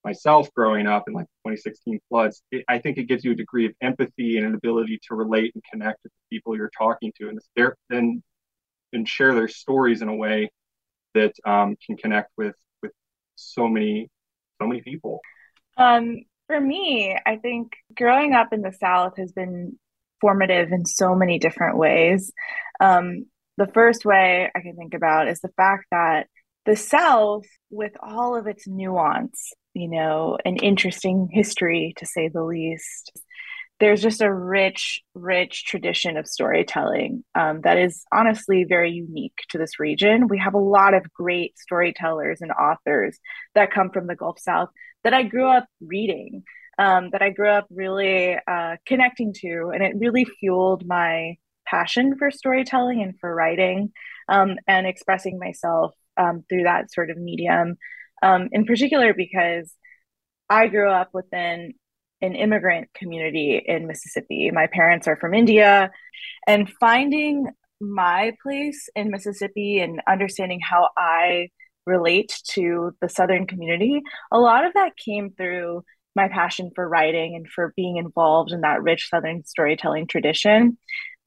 myself 0.05 0.49
growing 0.55 0.87
up 0.87 1.05
in 1.09 1.15
like 1.15 1.27
2016 1.47 2.01
floods, 2.09 2.43
it, 2.51 2.65
I 2.69 2.79
think 2.79 2.99
it 2.99 3.05
gives 3.05 3.25
you 3.25 3.33
a 3.33 3.35
degree 3.35 3.67
of 3.67 3.73
empathy 3.81 4.37
and 4.37 4.47
an 4.47 4.55
ability 4.55 5.01
to 5.09 5.15
relate 5.15 5.53
and 5.55 5.63
connect 5.71 6.01
with 6.03 6.13
the 6.13 6.37
people 6.37 6.57
you're 6.57 6.71
talking 6.77 7.13
to, 7.21 7.29
and 7.29 7.39
there 7.57 7.77
and 7.91 8.23
and 8.93 9.09
share 9.09 9.35
their 9.35 9.49
stories 9.49 10.03
in 10.03 10.09
a 10.09 10.15
way 10.15 10.51
that 11.15 11.33
um, 11.47 11.77
can 11.85 11.97
connect 11.97 12.31
with 12.37 12.55
with 12.83 12.93
so 13.37 13.69
many 13.69 14.09
so 14.61 14.69
many 14.69 14.83
people. 14.83 15.21
Um, 15.77 16.25
for 16.47 16.61
me, 16.61 17.17
I 17.27 17.37
think 17.37 17.73
growing 17.97 18.35
up 18.35 18.53
in 18.53 18.61
the 18.61 18.73
South 18.73 19.17
has 19.17 19.33
been 19.33 19.79
formative 20.21 20.73
in 20.73 20.87
so 20.87 21.15
many 21.15 21.39
different 21.39 21.77
ways. 21.79 22.33
Um, 22.81 23.27
the 23.57 23.67
first 23.67 24.05
way 24.05 24.51
I 24.55 24.61
can 24.61 24.77
think 24.77 24.95
about 24.95 25.29
is 25.29 25.41
the 25.41 25.53
fact 25.57 25.87
that 25.91 26.27
the 26.67 26.77
South, 26.77 27.45
with 27.71 27.93
all 28.01 28.37
of 28.37 28.47
its 28.47 28.67
nuance, 28.67 29.53
you 29.75 29.89
know, 29.89 30.39
an 30.45 30.57
interesting 30.57 31.29
history 31.31 31.95
to 31.99 32.07
say 32.07 32.29
the 32.29 32.43
least, 32.43 33.13
there's 33.81 34.01
just 34.01 34.23
a 34.23 34.33
rich, 34.33 35.03
rich 35.15 35.65
tradition 35.65 36.17
of 36.17 36.29
storytelling 36.29 37.25
um, 37.35 37.61
that 37.63 37.77
is 37.77 38.05
honestly 38.13 38.65
very 38.65 38.93
unique 38.93 39.37
to 39.49 39.59
this 39.59 39.81
region. 39.81 40.29
We 40.29 40.39
have 40.39 40.55
a 40.55 40.59
lot 40.59 40.95
of 40.95 41.13
great 41.13 41.59
storytellers 41.59 42.41
and 42.41 42.53
authors 42.53 43.19
that 43.55 43.73
come 43.73 43.91
from 43.91 44.07
the 44.07 44.15
Gulf 44.15 44.39
South 44.39 44.69
that 45.03 45.13
I 45.13 45.25
grew 45.25 45.49
up 45.49 45.67
reading, 45.81 46.45
um, 46.79 47.11
that 47.11 47.21
I 47.21 47.31
grew 47.31 47.49
up 47.49 47.67
really 47.69 48.39
uh, 48.47 48.77
connecting 48.87 49.35
to, 49.41 49.73
and 49.75 49.83
it 49.83 49.97
really 49.99 50.25
fueled 50.25 50.87
my 50.87 51.37
passion 51.67 52.17
for 52.17 52.31
storytelling 52.31 53.03
and 53.03 53.19
for 53.19 53.35
writing 53.35 53.93
um, 54.29 54.57
and 54.67 54.87
expressing 54.87 55.39
myself 55.39 55.95
um, 56.17 56.45
through 56.49 56.63
that 56.63 56.93
sort 56.93 57.11
of 57.11 57.17
medium. 57.17 57.77
Um, 58.23 58.49
in 58.53 58.65
particular, 58.65 59.15
because 59.15 59.73
I 60.49 60.69
grew 60.69 60.91
up 60.91 61.11
within 61.13 61.75
an 62.23 62.35
immigrant 62.35 62.89
community 62.95 63.63
in 63.65 63.87
Mississippi. 63.87 64.51
My 64.53 64.67
parents 64.67 65.07
are 65.09 65.17
from 65.17 65.35
India, 65.35 65.91
and 66.47 66.71
finding 66.81 67.49
my 67.81 68.33
place 68.43 68.89
in 68.95 69.11
Mississippi 69.11 69.81
and 69.81 70.01
understanding 70.09 70.61
how 70.61 70.89
I 70.97 71.49
relate 71.87 72.41
to 72.51 72.93
the 73.01 73.09
Southern 73.09 73.47
community, 73.47 74.01
a 74.33 74.39
lot 74.39 74.65
of 74.65 74.73
that 74.75 74.97
came 74.97 75.31
through 75.31 75.85
my 76.17 76.29
passion 76.29 76.71
for 76.75 76.89
writing 76.89 77.35
and 77.35 77.47
for 77.49 77.73
being 77.77 77.97
involved 77.97 78.53
in 78.53 78.63
that 78.63 78.83
rich 78.83 79.09
Southern 79.11 79.45
storytelling 79.45 80.07
tradition. 80.07 80.79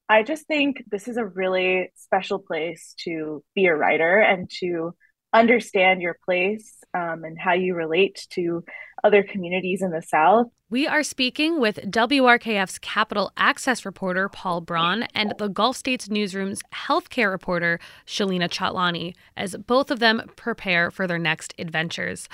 I 0.08 0.22
just 0.22 0.46
think 0.46 0.82
this 0.90 1.06
is 1.06 1.18
a 1.18 1.26
really 1.26 1.92
special 1.94 2.38
place 2.38 2.94
to 3.04 3.44
be 3.54 3.66
a 3.66 3.76
writer 3.76 4.18
and 4.18 4.50
to 4.60 4.94
understand 5.32 6.00
your 6.00 6.18
place 6.24 6.78
um, 6.94 7.24
and 7.24 7.38
how 7.38 7.52
you 7.52 7.74
relate 7.74 8.26
to 8.30 8.64
other 9.04 9.22
communities 9.22 9.82
in 9.82 9.90
the 9.90 10.02
South. 10.02 10.46
We 10.70 10.86
are 10.86 11.02
speaking 11.02 11.60
with 11.60 11.90
WRKF's 11.90 12.78
Capital 12.78 13.32
Access 13.36 13.86
reporter, 13.86 14.28
Paul 14.28 14.60
Braun, 14.60 15.04
and 15.14 15.32
the 15.38 15.48
Gulf 15.48 15.76
States 15.76 16.10
Newsroom's 16.10 16.60
healthcare 16.74 17.30
reporter, 17.30 17.78
Shalina 18.06 18.48
Chatlani, 18.48 19.14
as 19.36 19.56
both 19.56 19.90
of 19.90 19.98
them 19.98 20.22
prepare 20.36 20.90
for 20.90 21.06
their 21.06 21.18
next 21.18 21.54
adventures. 21.58 22.28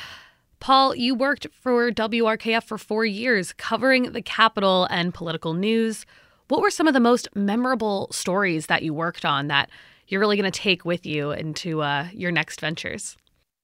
Paul, 0.58 0.96
you 0.96 1.14
worked 1.14 1.46
for 1.60 1.92
WRKF 1.92 2.64
for 2.64 2.78
four 2.78 3.04
years 3.04 3.52
covering 3.52 4.12
the 4.12 4.22
Capitol 4.22 4.88
and 4.90 5.14
political 5.14 5.52
news. 5.52 6.06
What 6.48 6.60
were 6.60 6.70
some 6.70 6.88
of 6.88 6.94
the 6.94 7.00
most 7.00 7.28
memorable 7.34 8.08
stories 8.10 8.66
that 8.66 8.82
you 8.82 8.94
worked 8.94 9.24
on 9.24 9.48
that 9.48 9.70
you're 10.08 10.20
really 10.20 10.36
going 10.36 10.50
to 10.50 10.58
take 10.58 10.84
with 10.84 11.06
you 11.06 11.32
into 11.32 11.82
uh, 11.82 12.08
your 12.12 12.30
next 12.30 12.60
ventures? 12.60 13.16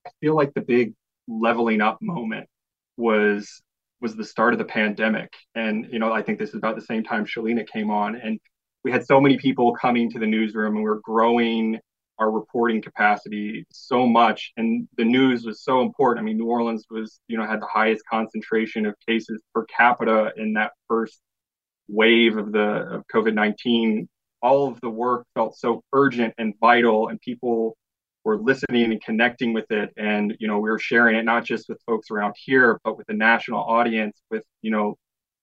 I 0.07 0.11
feel 0.21 0.35
like 0.35 0.55
the 0.55 0.63
big 0.63 0.95
leveling 1.29 1.81
up 1.81 1.99
moment 2.01 2.49
was 2.97 3.63
was 4.01 4.17
the 4.17 4.25
start 4.25 4.55
of 4.55 4.59
the 4.59 4.65
pandemic, 4.65 5.33
and 5.55 5.87
you 5.93 5.99
know 5.99 6.13
I 6.13 6.23
think 6.23 6.39
this 6.39 6.51
is 6.51 6.57
about 6.57 6.77
the 6.77 6.83
same 6.83 7.05
time 7.05 7.27
Shalina 7.27 7.67
came 7.67 7.91
on, 7.91 8.17
and 8.17 8.41
we 8.83 8.91
had 8.91 9.05
so 9.05 9.21
many 9.21 9.37
people 9.37 9.75
coming 9.75 10.11
to 10.11 10.19
the 10.19 10.27
newsroom, 10.27 10.77
and 10.77 10.85
we 10.85 10.91
are 10.91 11.01
growing 11.03 11.79
our 12.19 12.31
reporting 12.31 12.83
capacity 12.83 13.67
so 13.71 14.07
much, 14.07 14.53
and 14.57 14.87
the 14.97 15.05
news 15.05 15.45
was 15.45 15.63
so 15.63 15.81
important. 15.83 16.23
I 16.23 16.27
mean, 16.27 16.39
New 16.39 16.47
Orleans 16.47 16.87
was 16.91 17.21
you 17.29 17.37
know 17.37 17.47
had 17.47 17.61
the 17.61 17.67
highest 17.67 18.05
concentration 18.11 18.87
of 18.87 18.95
cases 19.07 19.43
per 19.55 19.65
capita 19.67 20.33
in 20.37 20.55
that 20.55 20.73
first 20.89 21.21
wave 21.89 22.37
of 22.37 22.53
the 22.53 22.95
of 22.95 23.05
COVID 23.15 23.35
nineteen 23.35 24.09
all 24.43 24.69
of 24.69 24.81
the 24.81 24.91
work 24.91 25.27
felt 25.35 25.57
so 25.57 25.83
urgent 25.93 26.35
and 26.39 26.55
vital 26.61 27.09
and 27.09 27.21
people 27.21 27.77
were 28.25 28.39
listening 28.39 28.93
and 28.93 29.03
connecting 29.03 29.53
with 29.53 29.71
it. 29.71 29.91
And 29.97 30.37
you 30.39 30.49
know 30.49 30.59
we 30.59 30.71
were 30.71 30.79
sharing 30.79 31.17
it 31.17 31.25
not 31.25 31.45
just 31.45 31.69
with 31.69 31.81
folks 31.87 32.11
around 32.11 32.35
here 32.37 32.81
but 32.85 32.97
with 32.97 33.07
the 33.07 33.15
national 33.15 33.61
audience 33.61 34.21
with 34.31 34.45
you 34.63 34.71
know 34.71 34.97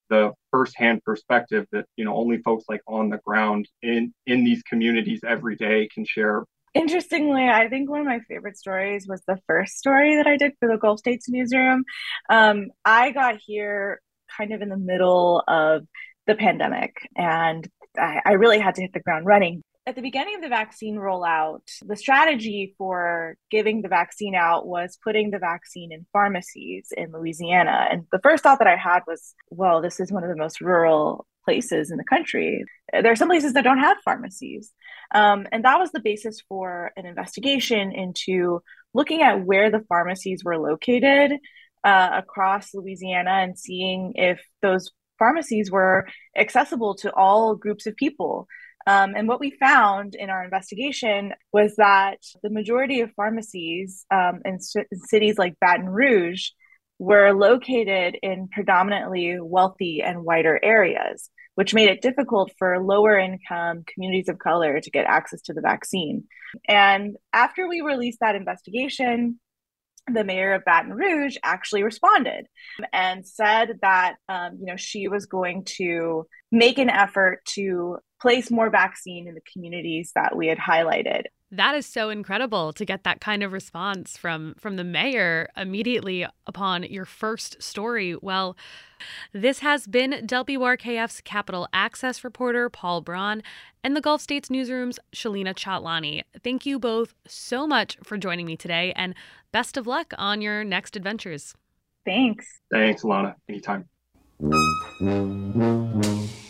the 0.09 0.31
firsthand 0.51 1.03
perspective 1.03 1.65
that 1.71 1.85
you 1.95 2.05
know 2.05 2.15
only 2.15 2.37
folks 2.39 2.65
like 2.69 2.81
on 2.87 3.09
the 3.09 3.17
ground 3.17 3.67
in 3.81 4.13
in 4.25 4.43
these 4.43 4.61
communities 4.63 5.21
every 5.25 5.55
day 5.55 5.87
can 5.93 6.05
share. 6.05 6.43
Interestingly 6.73 7.47
i 7.49 7.67
think 7.69 7.89
one 7.89 8.01
of 8.01 8.05
my 8.05 8.19
favorite 8.27 8.57
stories 8.57 9.07
was 9.07 9.23
the 9.27 9.39
first 9.47 9.77
story 9.77 10.17
that 10.17 10.27
i 10.27 10.37
did 10.37 10.53
for 10.59 10.69
the 10.69 10.77
gulf 10.77 10.99
states 10.99 11.27
newsroom. 11.27 11.83
Um, 12.29 12.67
i 12.85 13.11
got 13.11 13.37
here 13.37 13.99
kind 14.37 14.53
of 14.53 14.61
in 14.61 14.69
the 14.69 14.77
middle 14.77 15.43
of 15.47 15.87
the 16.27 16.35
pandemic 16.35 16.95
and 17.15 17.67
I, 17.97 18.21
I 18.25 18.31
really 18.33 18.59
had 18.59 18.75
to 18.75 18.81
hit 18.81 18.93
the 18.93 18.99
ground 18.99 19.25
running. 19.25 19.63
At 19.85 19.95
the 19.95 20.01
beginning 20.01 20.35
of 20.35 20.41
the 20.41 20.49
vaccine 20.49 20.97
rollout, 20.97 21.61
the 21.81 21.95
strategy 21.95 22.75
for 22.77 23.37
giving 23.49 23.81
the 23.81 23.87
vaccine 23.87 24.35
out 24.35 24.67
was 24.67 24.97
putting 25.01 25.31
the 25.31 25.39
vaccine 25.39 25.93
in 25.93 26.05
pharmacies 26.11 26.89
in 26.95 27.13
Louisiana. 27.13 27.87
And 27.89 28.03
the 28.11 28.19
first 28.19 28.43
thought 28.43 28.59
that 28.59 28.67
I 28.67 28.75
had 28.75 29.03
was, 29.07 29.33
well, 29.49 29.81
this 29.81 30.01
is 30.01 30.11
one 30.11 30.25
of 30.25 30.29
the 30.29 30.35
most 30.35 30.59
rural 30.59 31.25
places 31.45 31.89
in 31.89 31.97
the 31.97 32.03
country. 32.03 32.65
There 32.91 33.11
are 33.13 33.15
some 33.15 33.29
places 33.29 33.53
that 33.53 33.63
don't 33.63 33.79
have 33.79 33.95
pharmacies. 34.03 34.73
Um, 35.15 35.47
and 35.53 35.63
that 35.63 35.79
was 35.79 35.91
the 35.91 36.01
basis 36.01 36.41
for 36.49 36.91
an 36.97 37.05
investigation 37.05 37.93
into 37.93 38.61
looking 38.93 39.21
at 39.21 39.45
where 39.45 39.71
the 39.71 39.85
pharmacies 39.87 40.43
were 40.43 40.57
located 40.57 41.31
uh, 41.85 42.09
across 42.11 42.73
Louisiana 42.73 43.31
and 43.31 43.57
seeing 43.57 44.13
if 44.15 44.41
those 44.61 44.91
pharmacies 45.17 45.71
were 45.71 46.07
accessible 46.35 46.95
to 46.95 47.13
all 47.13 47.55
groups 47.55 47.85
of 47.85 47.95
people. 47.95 48.47
Um, 48.85 49.15
and 49.15 49.27
what 49.27 49.41
we 49.41 49.51
found 49.51 50.15
in 50.15 50.29
our 50.29 50.43
investigation 50.43 51.33
was 51.51 51.75
that 51.75 52.19
the 52.41 52.49
majority 52.49 53.01
of 53.01 53.11
pharmacies 53.15 54.05
um, 54.11 54.41
in, 54.45 54.59
in 54.75 54.99
cities 54.99 55.37
like 55.37 55.59
Baton 55.59 55.89
Rouge 55.89 56.49
were 56.99 57.33
located 57.33 58.17
in 58.23 58.47
predominantly 58.47 59.37
wealthy 59.41 60.01
and 60.01 60.23
whiter 60.23 60.59
areas, 60.63 61.29
which 61.55 61.73
made 61.73 61.89
it 61.89 62.01
difficult 62.01 62.51
for 62.57 62.81
lower 62.81 63.17
income 63.17 63.83
communities 63.93 64.29
of 64.29 64.39
color 64.39 64.79
to 64.79 64.89
get 64.89 65.05
access 65.05 65.41
to 65.43 65.53
the 65.53 65.61
vaccine. 65.61 66.23
And 66.67 67.17
after 67.33 67.67
we 67.67 67.81
released 67.81 68.19
that 68.21 68.35
investigation, 68.35 69.39
the 70.11 70.23
mayor 70.23 70.53
of 70.53 70.65
Baton 70.65 70.93
Rouge 70.93 71.37
actually 71.43 71.83
responded 71.83 72.47
and 72.93 73.27
said 73.27 73.79
that 73.81 74.15
um, 74.29 74.57
you 74.59 74.65
know 74.65 74.77
she 74.77 75.07
was 75.07 75.25
going 75.25 75.63
to 75.65 76.25
make 76.51 76.77
an 76.77 76.89
effort 76.89 77.43
to 77.45 77.97
place 78.21 78.49
more 78.49 78.69
vaccine 78.69 79.27
in 79.27 79.35
the 79.35 79.41
communities 79.53 80.11
that 80.15 80.35
we 80.35 80.47
had 80.47 80.57
highlighted. 80.57 81.23
That 81.51 81.75
is 81.75 81.85
so 81.85 82.09
incredible 82.09 82.73
to 82.73 82.83
get 82.83 83.03
that 83.05 83.21
kind 83.21 83.41
of 83.41 83.53
response 83.53 84.17
from 84.17 84.55
from 84.59 84.75
the 84.75 84.83
mayor 84.83 85.49
immediately 85.55 86.25
upon 86.45 86.83
your 86.83 87.05
first 87.05 87.61
story. 87.63 88.17
Well, 88.21 88.57
this 89.31 89.59
has 89.59 89.87
been 89.87 90.11
WRKF's 90.11 91.21
Capital 91.21 91.69
Access 91.71 92.23
reporter 92.25 92.69
Paul 92.69 92.99
Braun 92.99 93.43
and 93.81 93.95
the 93.95 94.01
Gulf 94.01 94.21
States 94.21 94.49
Newsroom's 94.49 94.99
Shalina 95.15 95.53
Chatlani. 95.53 96.23
Thank 96.43 96.65
you 96.65 96.79
both 96.79 97.13
so 97.25 97.65
much 97.65 97.97
for 98.03 98.17
joining 98.17 98.45
me 98.45 98.57
today 98.57 98.91
and 98.97 99.15
best 99.53 99.77
of 99.77 99.87
luck 99.87 100.13
on 100.17 100.41
your 100.41 100.65
next 100.65 100.97
adventures. 100.97 101.55
Thanks. 102.05 102.59
Thanks, 102.71 103.03
Alana. 103.03 103.35
Anytime. 103.47 103.85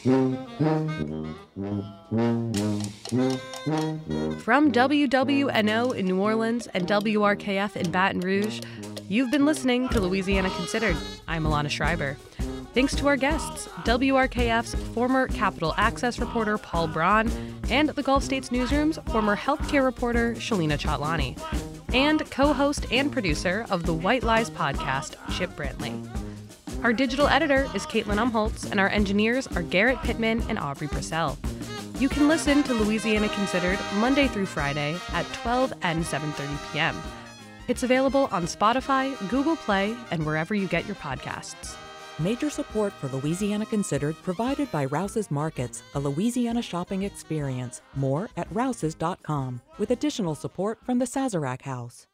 From 0.08 0.32
WWNO 4.72 5.96
in 5.96 6.06
New 6.06 6.22
Orleans 6.22 6.68
and 6.68 6.88
WRKF 6.88 7.76
in 7.76 7.92
Baton 7.92 8.22
Rouge, 8.22 8.62
you've 9.10 9.32
been 9.32 9.46
listening 9.46 9.90
to 9.90 10.00
Louisiana 10.00 10.50
Considered. 10.52 10.96
I'm 11.28 11.44
Alana 11.44 11.70
Schreiber. 11.70 12.16
Thanks 12.74 12.96
to 12.96 13.08
our 13.08 13.18
guests, 13.18 13.68
WRKF's 13.84 14.76
former 14.94 15.28
Capital 15.28 15.74
Access 15.76 16.20
reporter 16.20 16.58
Paul 16.58 16.88
Braun 16.88 17.30
and 17.70 17.90
the 17.90 18.04
Gulf 18.04 18.24
States 18.24 18.50
Newsroom's 18.50 18.98
former 19.08 19.36
healthcare 19.36 19.84
reporter 19.84 20.36
Shalina 20.36 20.80
Chatlani, 20.80 21.38
and 21.94 22.32
co 22.32 22.54
host 22.54 22.86
and 22.94 23.12
producer 23.12 23.66
of 23.70 23.86
the 23.86 23.94
White 23.94 24.24
Lies 24.24 24.50
podcast, 24.50 25.16
Chip 25.38 25.54
Brantley. 25.58 26.17
Our 26.88 26.94
digital 26.94 27.28
editor 27.28 27.70
is 27.76 27.86
Caitlin 27.86 28.16
Umholtz, 28.16 28.72
and 28.72 28.80
our 28.80 28.88
engineers 28.88 29.46
are 29.46 29.62
Garrett 29.62 30.02
Pittman 30.04 30.42
and 30.48 30.58
Aubrey 30.58 30.88
Purcell. 30.88 31.38
You 32.00 32.08
can 32.08 32.30
listen 32.30 32.64
to 32.64 32.74
Louisiana 32.74 33.28
Considered 33.28 33.78
Monday 33.96 34.30
through 34.30 34.46
Friday 34.46 34.96
at 35.12 35.26
12 35.34 35.74
and 35.82 36.06
7:30 36.06 36.72
p.m. 36.72 36.96
It's 37.68 37.84
available 37.84 38.30
on 38.32 38.46
Spotify, 38.46 39.18
Google 39.28 39.58
Play, 39.58 39.98
and 40.12 40.26
wherever 40.26 40.56
you 40.56 40.66
get 40.70 40.86
your 40.86 40.96
podcasts. 40.96 41.76
Major 42.20 42.50
support 42.50 42.94
for 42.94 43.10
Louisiana 43.10 43.66
Considered 43.66 44.16
provided 44.24 44.72
by 44.72 44.86
Rouse's 44.86 45.30
Markets, 45.30 45.84
a 45.94 46.00
Louisiana 46.00 46.62
shopping 46.62 47.04
experience. 47.04 47.82
More 47.96 48.30
at 48.38 48.48
rouses.com, 48.54 49.60
with 49.78 49.92
additional 49.92 50.36
support 50.36 50.80
from 50.86 51.00
the 51.00 51.06
Sazerac 51.06 51.64
House. 51.64 52.08